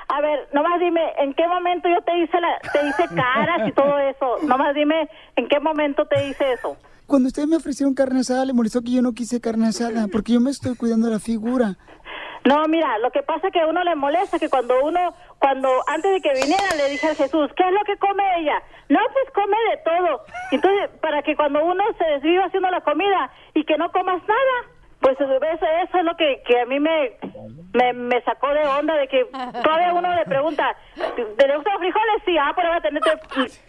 [0.10, 3.72] a ver, nomás dime, ¿en qué momento yo te hice la, te hice caras y
[3.72, 4.40] todo eso?
[4.48, 6.76] Nomás dime, ¿en qué momento te hice eso?
[7.08, 10.34] cuando ustedes me ofrecieron carne asada, le molestó que yo no quise carne asada, porque
[10.34, 11.76] yo me estoy cuidando la figura.
[12.46, 15.68] No, mira, lo que pasa es que a uno le molesta que cuando uno, cuando
[15.88, 18.62] antes de que viniera le dije a Jesús, ¿qué es lo que come ella?
[18.88, 20.22] No, pues come de todo.
[20.52, 24.76] Entonces, para que cuando uno se desviva haciendo la comida y que no comas nada,
[25.00, 27.18] pues eso, eso es lo que, que a mí me,
[27.74, 29.26] me, me sacó de onda, de que
[29.64, 32.24] todavía uno le pregunta, ¿te le gustan los frijoles?
[32.26, 33.12] Sí, ah, pero voy a tener, te,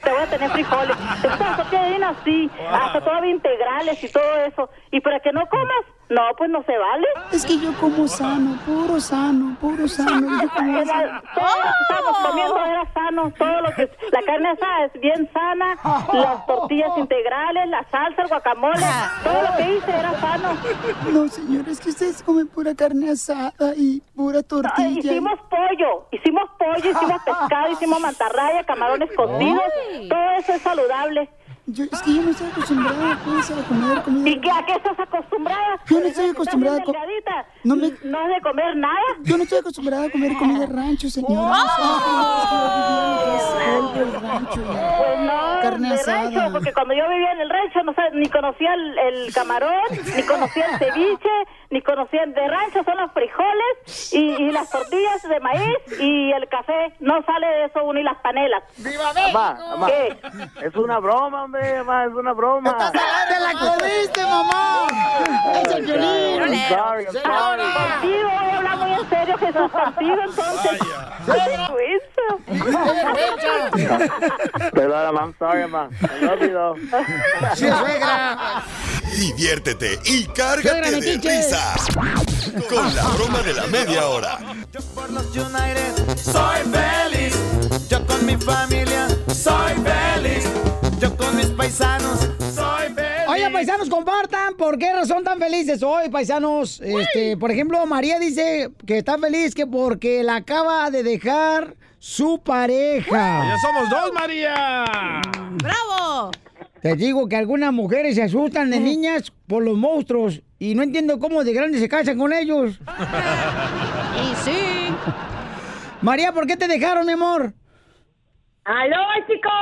[0.03, 0.97] te voy a tener frijoles.
[1.23, 2.15] ¿Te gustan las tortillas de harina?
[2.25, 4.71] Sí, hasta todavía integrales y todo eso.
[4.91, 7.07] Y para que no comas, no, pues no se vale.
[7.33, 10.41] Es que yo como sano, puro sano, puro sano.
[10.43, 11.23] Yo como Era- sano.
[11.35, 15.31] todo lo que estábamos comiendo era sano, todo lo que la carne asada es bien
[15.33, 15.77] sana,
[16.13, 18.87] las tortillas integrales, la salsa, el guacamole,
[19.25, 20.49] todo lo que hice era sano.
[21.13, 24.99] No, señor, es que ustedes comen pura carne asada y pura tortilla.
[25.11, 29.63] Hicimos pollo, hicimos pollo, hicimos pescado, hicimos mantarraya, camarones cocidos,
[30.09, 31.29] todo eso es saludable.
[31.69, 34.29] Yo, es que yo no estoy acostumbrada pues, a comer comida.
[34.31, 35.81] ¿Y qué, a qué estás acostumbrada?
[35.89, 37.47] Yo no estoy acostumbrada a ¿Estás co- bien delgadita?
[37.65, 39.01] No me- ¿No has de comer nada?
[39.25, 41.57] Yo no estoy acostumbrada a comer comida de rancho, señora.
[43.97, 46.23] Pues no, Carne de asada.
[46.23, 49.73] rancho, porque cuando yo vivía en el rancho no ni conocía el, el camarón,
[50.17, 51.29] ni conocía el ceviche,
[51.71, 56.49] ni conocía de rancho son los frijoles y, y las tortillas de maíz y el
[56.49, 58.63] café, no sale de eso uno y las panelas.
[58.79, 60.17] ¡Viva Mamá, mamá, ¿Qué?
[60.65, 62.93] es una broma, hombre, mamá, es una broma.
[62.93, 64.87] ¡Te la comiste, mamá!
[65.55, 66.59] ¡Es el violín!
[66.69, 67.63] Sorry, I'm sorry.
[67.73, 70.79] Contigo voy a hablar muy en serio, Jesús, contigo entonces.
[71.27, 71.57] ¿Qué
[74.73, 75.89] Perdona, mamá, I'm sorry, mamá.
[76.03, 76.77] I love you, though.
[77.55, 78.63] ¡Sí, suegra!
[79.19, 81.29] Diviértete y Suegra, cárgate de metiche.
[82.69, 84.39] Con la broma de la media hora.
[85.37, 87.37] United soy feliz.
[87.89, 90.49] Yo con mi familia soy feliz.
[90.99, 92.21] Yo con mis paisanos
[92.55, 93.29] soy feliz.
[93.29, 96.81] Oye, paisanos, compartan por qué razón tan felices hoy, paisanos.
[96.81, 102.41] Este, por ejemplo, María dice que está feliz que porque la acaba de dejar su
[102.43, 103.45] pareja.
[103.45, 104.85] Ya somos dos, María.
[105.63, 106.31] ¡Bravo!
[106.87, 111.19] Te digo que algunas mujeres se asustan de niñas por los monstruos y no entiendo
[111.19, 112.79] cómo de grandes se casan con ellos.
[114.17, 114.95] Y sí.
[116.01, 117.53] María, ¿por qué te dejaron, mi amor?
[118.65, 118.97] ¡Aló,
[119.27, 119.53] chicos!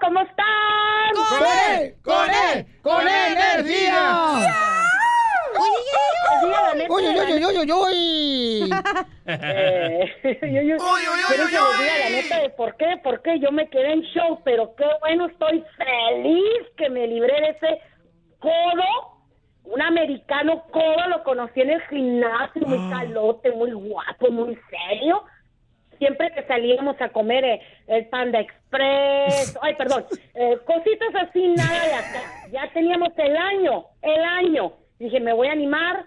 [0.00, 1.14] ¿Cómo están?
[1.14, 1.94] ¡Con él!
[2.02, 2.66] ¡Con él!
[2.82, 4.79] ¡Con energía!
[5.60, 5.68] ¡Uy,
[6.88, 8.70] uy, uy, uy, uy, uy!
[10.30, 14.02] Quiero que les diga la neta de por qué, por qué yo me quedé en
[14.02, 17.82] show, pero qué bueno, estoy feliz que me libré de ese
[18.38, 19.20] codo,
[19.64, 25.24] un americano codo, lo conocí en el gimnasio, muy calote, muy guapo, muy serio.
[25.98, 31.86] Siempre que salíamos a comer eh, el Panda Express, ay, perdón, eh, cositas así, nada
[31.86, 32.22] de acá.
[32.50, 34.79] Ya teníamos el año, el año.
[35.00, 36.04] Dije, me voy a animar,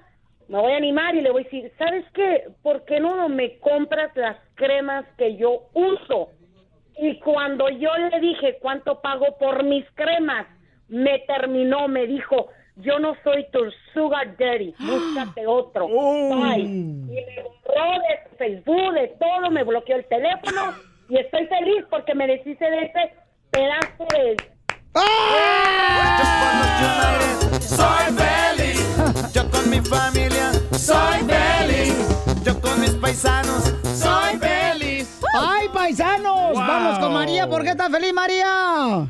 [0.47, 2.47] me voy a animar y le voy a decir, ¿sabes qué?
[2.61, 6.29] ¿Por qué no me compras las cremas que yo uso?
[6.97, 10.45] Y cuando yo le dije cuánto pago por mis cremas,
[10.89, 13.59] me terminó, me dijo, yo no soy tu
[13.95, 15.87] sugar daddy, búscate otro.
[15.87, 16.61] Bye.
[16.61, 20.75] Y me borró de Facebook, de todo, me bloqueó el teléfono
[21.09, 23.13] y estoy feliz porque me deshice de ese
[23.49, 24.37] pedazo de...
[27.59, 28.32] Soy feliz.
[29.63, 31.95] Con mi familia soy feliz.
[32.43, 35.21] Yo con mis paisanos soy feliz.
[35.39, 36.51] ¡Ay, paisanos!
[36.51, 36.67] Wow.
[36.67, 37.47] Vamos con María.
[37.47, 39.07] ¿Por qué estás feliz, María?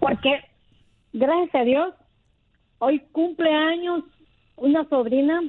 [0.00, 0.42] Porque,
[1.12, 1.94] gracias a Dios,
[2.78, 4.02] hoy cumple años
[4.56, 5.42] una sobrina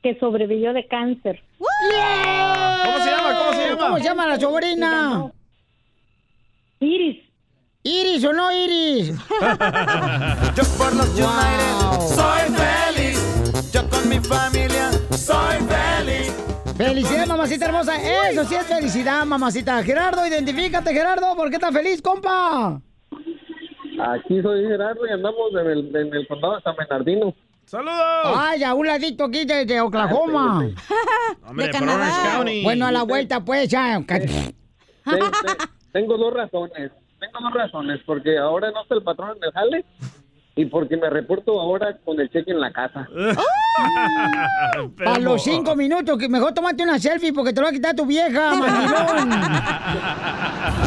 [0.00, 1.42] que sobrevivió de cáncer.
[1.58, 3.38] ¿Cómo se llama?
[3.38, 3.78] ¿Cómo se llama?
[3.78, 5.32] ¿Cómo se llama la sobrina?
[6.78, 7.27] Iris.
[7.88, 9.08] ¿Iris o no Iris?
[10.56, 13.70] Yo por los United soy feliz.
[13.72, 16.32] Yo con mi familia soy feliz.
[16.76, 17.96] Felicidad, mamacita hermosa.
[18.30, 19.82] Eso sí es felicidad, mamacita.
[19.82, 21.34] Gerardo, identifícate, Gerardo.
[21.34, 22.80] ¿Por qué estás feliz, compa?
[24.00, 27.34] Aquí soy Gerardo y andamos en el, en el condado de San Bernardino.
[27.64, 28.36] ¡Saludos!
[28.36, 30.64] Ay, a un ladito aquí de, de Oklahoma.
[31.46, 32.42] Hombre, De Canadá.
[32.62, 34.00] Bueno, a la vuelta, pues, ya.
[34.06, 34.38] Te- te-
[35.92, 36.92] tengo dos razones.
[37.18, 38.00] Tengo dos razones.
[38.06, 39.84] Porque ahora no está el patrón en el jale
[40.56, 43.08] y porque me reporto ahora con el cheque en la casa.
[45.06, 47.94] A los cinco minutos, que mejor tomate una selfie porque te lo va a quitar
[47.94, 49.30] tu vieja, mandilón.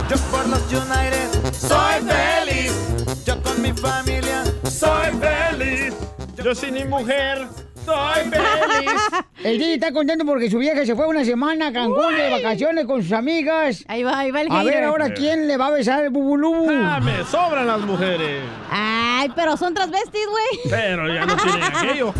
[0.10, 3.24] Yo por los United soy feliz.
[3.26, 5.96] Yo con mi familia soy feliz.
[6.44, 7.48] Yo sin mi mujer
[7.86, 8.92] soy feliz.
[9.44, 12.86] El DJ está contento porque su vieja se fue una semana a Cancún de vacaciones
[12.86, 13.84] con sus amigas.
[13.88, 16.70] Ahí va, ahí va el A ver ahora quién le va a besar el bubulubu.
[16.72, 18.44] Ah, me sobran las mujeres.
[18.70, 20.60] Ay, pero son transvestis, güey.
[20.70, 22.14] Pero ya no tienen aquello.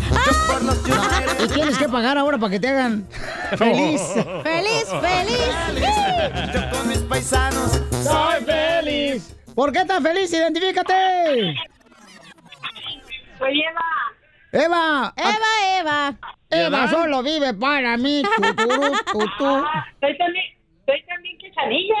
[1.44, 3.06] Y tienes que pagar ahora para que te hagan
[3.56, 4.00] feliz.
[4.42, 6.52] ¡Feliz, feliz!
[6.54, 9.34] Yo con mis paisanos Soy feliz.
[9.54, 10.32] ¿Por qué estás feliz?
[10.32, 11.54] Identifícate.
[13.38, 14.11] Soy Eva.
[14.52, 15.12] Eva.
[15.16, 16.14] Eva, Eva.
[16.50, 18.22] Eva solo vive para mí.
[18.36, 19.64] Tuturu, tutú.
[20.00, 20.44] Soy también,
[20.86, 21.94] soy también quesadilla.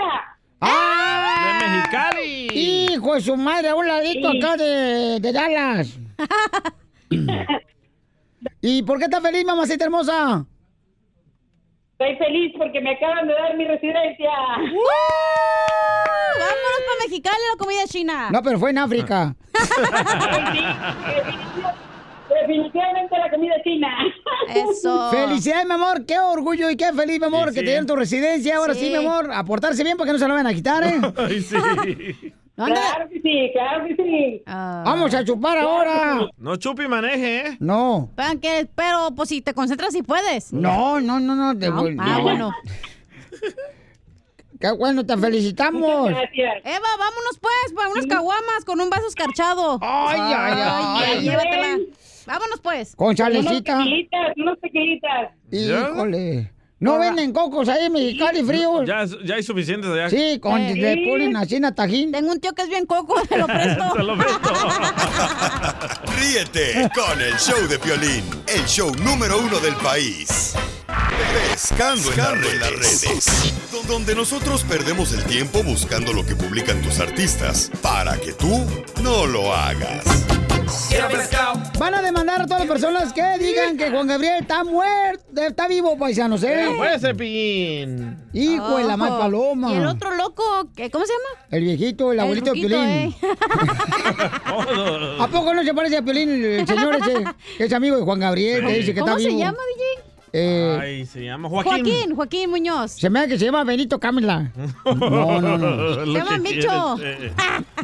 [0.60, 1.58] ¡Ah!
[1.60, 2.48] De Mexicali.
[2.92, 4.38] Hijo de su madre, a un ladito Sí.
[4.38, 5.98] acá de, de Dallas.
[8.60, 10.44] ¿Y por qué estás feliz, mamacita hermosa?
[11.98, 14.30] Estoy feliz porque me acaban de dar mi residencia.
[16.38, 18.30] Vámonos para Mexicali la comida china.
[18.30, 19.34] No, pero fue en África.
[22.46, 23.88] Definitivamente la comida china.
[24.70, 25.10] Eso.
[25.10, 26.04] Felicidades, mi amor.
[26.06, 27.66] Qué orgullo y qué feliz, mi amor, Sí, que sí.
[27.66, 28.56] te den tu residencia.
[28.56, 28.80] Ahora sí.
[28.80, 28.90] Sí.
[28.90, 31.00] mi amor, a portarse bien para que no se lo vayan a quitar, ¿eh?
[31.16, 31.56] Ay, sí.
[32.54, 34.42] No Claro que sí, claro que sí.
[34.46, 34.82] Ah.
[34.84, 36.28] Vamos a chupar ahora.
[36.36, 37.56] No chupe y maneje, ¿eh?
[37.60, 38.10] No.
[38.42, 40.52] Que- pero pues si te concentras sí puedes.
[40.52, 41.58] No, no, no, no.
[41.58, 41.76] te No.
[41.80, 42.22] voy- Ah, no.
[42.22, 42.52] bueno.
[44.60, 46.10] Qué bueno, te felicitamos.
[46.10, 46.56] Gracias.
[46.64, 49.78] Eva, vámonos pues, para unas caguamas con un vaso escarchado.
[49.80, 50.54] Ay, ay,
[51.06, 51.20] ay.
[51.22, 51.78] llévatela.
[52.26, 52.94] Vámonos pues.
[52.96, 53.78] Con Unos salecita.
[53.78, 55.30] tequilitas, unos tequilitas.
[55.50, 56.52] Híjole.
[56.80, 58.84] ¿No venden cocos ahí en Mexicali fríos?
[58.84, 60.10] Ya, ya hay suficientes allá.
[60.10, 60.74] Sí, con, Eh.
[60.74, 62.10] le ponen así en tajín.
[62.10, 63.84] Tengo un tío que es bien coco, te lo presto.
[63.94, 64.52] Te lo presto.
[66.18, 70.54] Ríete con el show de Piolín, el show número uno del país.
[71.50, 72.18] Pescando, en,
[72.60, 73.54] las redes.
[73.70, 78.66] Don- Donde nosotros perdemos el tiempo buscando lo que publican tus artistas para que tú
[79.02, 80.04] no lo hagas.
[81.78, 85.66] Van a demandar a todas las personas que digan que Juan Gabriel está muerto, está
[85.68, 86.66] vivo, paisanos, ¿eh?
[86.68, 88.16] ¿Qué fue ese pin?
[88.32, 89.72] Hijo de la más paloma.
[89.72, 90.42] Y el otro loco,
[90.76, 91.46] ¿qué- ¿cómo se llama?
[91.50, 92.78] El viejito, el abuelito de Piolín.
[92.84, 93.14] eh.
[95.20, 97.24] ¿A poco no se parece a Piolín el, señor ese?
[97.58, 99.40] Que es amigo de Juan Gabriel, que dice que ¿Cómo está se vivo.
[99.40, 100.11] llama, DJ?
[100.34, 101.72] Eh, Ay, se llama Joaquín.
[101.84, 102.92] Joaquín, Joaquín Muñoz.
[102.92, 104.50] se me da que se llama Benito Camila.
[104.84, 105.94] No, no, no.
[106.06, 106.96] Se llama Micho.
[107.02, 107.32] eh.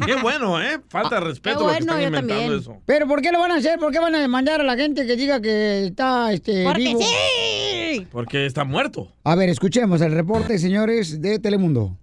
[0.05, 0.79] Qué bueno, ¿eh?
[0.89, 2.59] Falta de respeto qué lo que bueno, están inventando también.
[2.59, 2.77] eso.
[2.87, 3.77] Pero ¿por qué lo van a hacer?
[3.77, 7.01] ¿Por qué van a demandar a la gente que diga que está este, Porque vivo?
[7.01, 8.07] sí.
[8.11, 9.11] Porque está muerto.
[9.23, 11.97] A ver, escuchemos el reporte, señores, de Telemundo.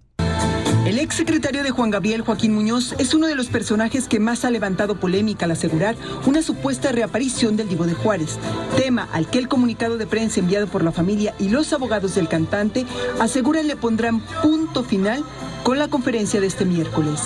[0.87, 4.45] El ex secretario de Juan Gabriel, Joaquín Muñoz, es uno de los personajes que más
[4.45, 8.37] ha levantado polémica al asegurar una supuesta reaparición del Divo de Juárez,
[8.77, 12.29] tema al que el comunicado de prensa enviado por la familia y los abogados del
[12.29, 12.85] cantante
[13.19, 15.25] aseguran le pondrán punto final
[15.63, 17.19] con la conferencia de este miércoles.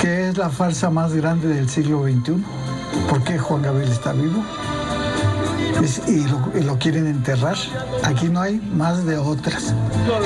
[0.00, 2.34] ¿Qué es la farsa más grande del siglo XXI?
[3.08, 4.44] ¿Por qué Juan Gabriel está vivo?
[5.82, 7.56] Es- y, lo, y lo quieren enterrar.
[8.04, 9.74] Aquí no hay más de otras.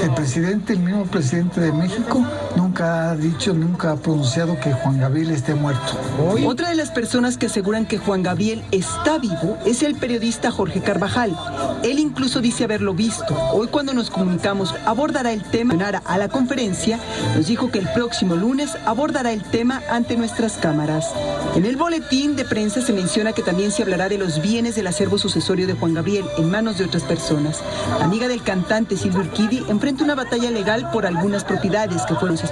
[0.02, 2.24] El presidente, el mismo presidente de México,
[2.74, 5.96] nunca ha dicho, nunca ha pronunciado que Juan Gabriel esté muerto.
[6.44, 10.80] Otra de las personas que aseguran que Juan Gabriel está vivo es el periodista Jorge
[10.80, 11.36] Carvajal.
[11.84, 13.36] Él incluso dice haberlo visto.
[13.52, 15.74] Hoy cuando nos comunicamos abordará el tema
[16.04, 16.98] a la conferencia,
[17.36, 21.12] nos dijo que el próximo lunes abordará el tema ante nuestras cámaras.
[21.54, 24.88] En el boletín de prensa se menciona que también se hablará de los bienes del
[24.88, 27.62] acervo sucesorio de Juan Gabriel en manos de otras personas.
[28.00, 32.36] La amiga del cantante Silvio Urquidi enfrenta una batalla legal por algunas propiedades que fueron
[32.36, 32.46] su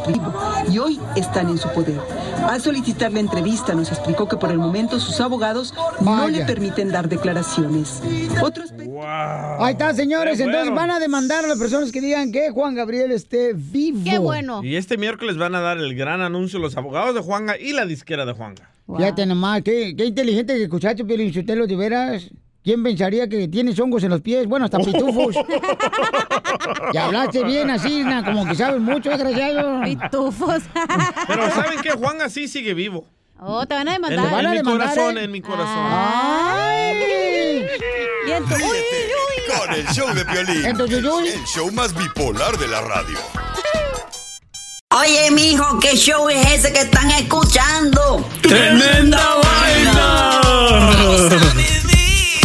[0.71, 2.01] y hoy están en su poder.
[2.49, 6.91] Al solicitar la entrevista nos explicó que por el momento sus abogados no le permiten
[6.91, 8.03] dar declaraciones.
[8.43, 8.65] Otro
[9.05, 10.37] Ahí está, señores.
[10.37, 10.81] Qué Entonces bueno.
[10.81, 14.01] van a demandar a las personas que digan que Juan Gabriel esté vivo.
[14.05, 14.63] Qué bueno.
[14.63, 17.87] Y este miércoles van a dar el gran anuncio los abogados de Juanga y la
[17.87, 18.71] disquera de Juanga.
[18.97, 22.31] Fíjate nomás, qué, qué inteligente que escuchaste, Sotelo, de veras.
[22.65, 24.47] ¿Quién pensaría que tienes hongos en los pies?
[24.47, 25.35] Bueno, hasta pitufos.
[26.93, 29.81] y hablaste bien así, na, como que sabes mucho, desgraciado.
[29.83, 30.63] Pitufos.
[31.27, 31.91] Pero ¿saben qué?
[31.91, 33.05] Juanga sí sigue vivo.
[33.41, 34.31] Oh, te van a En, demandar.
[34.33, 35.25] van a en mi corazón, ¿eh?
[35.25, 35.67] en mi corazón.
[35.77, 37.67] ¡Ay!
[38.29, 41.27] Y en tu- uy, uy, Con el show de Piolín, En tu yuyuy.
[41.31, 43.19] el show más bipolar de la radio.
[44.97, 48.25] Oye, mijo, ¿qué show es ese que están escuchando?
[48.43, 50.41] ¡Tremenda vaina!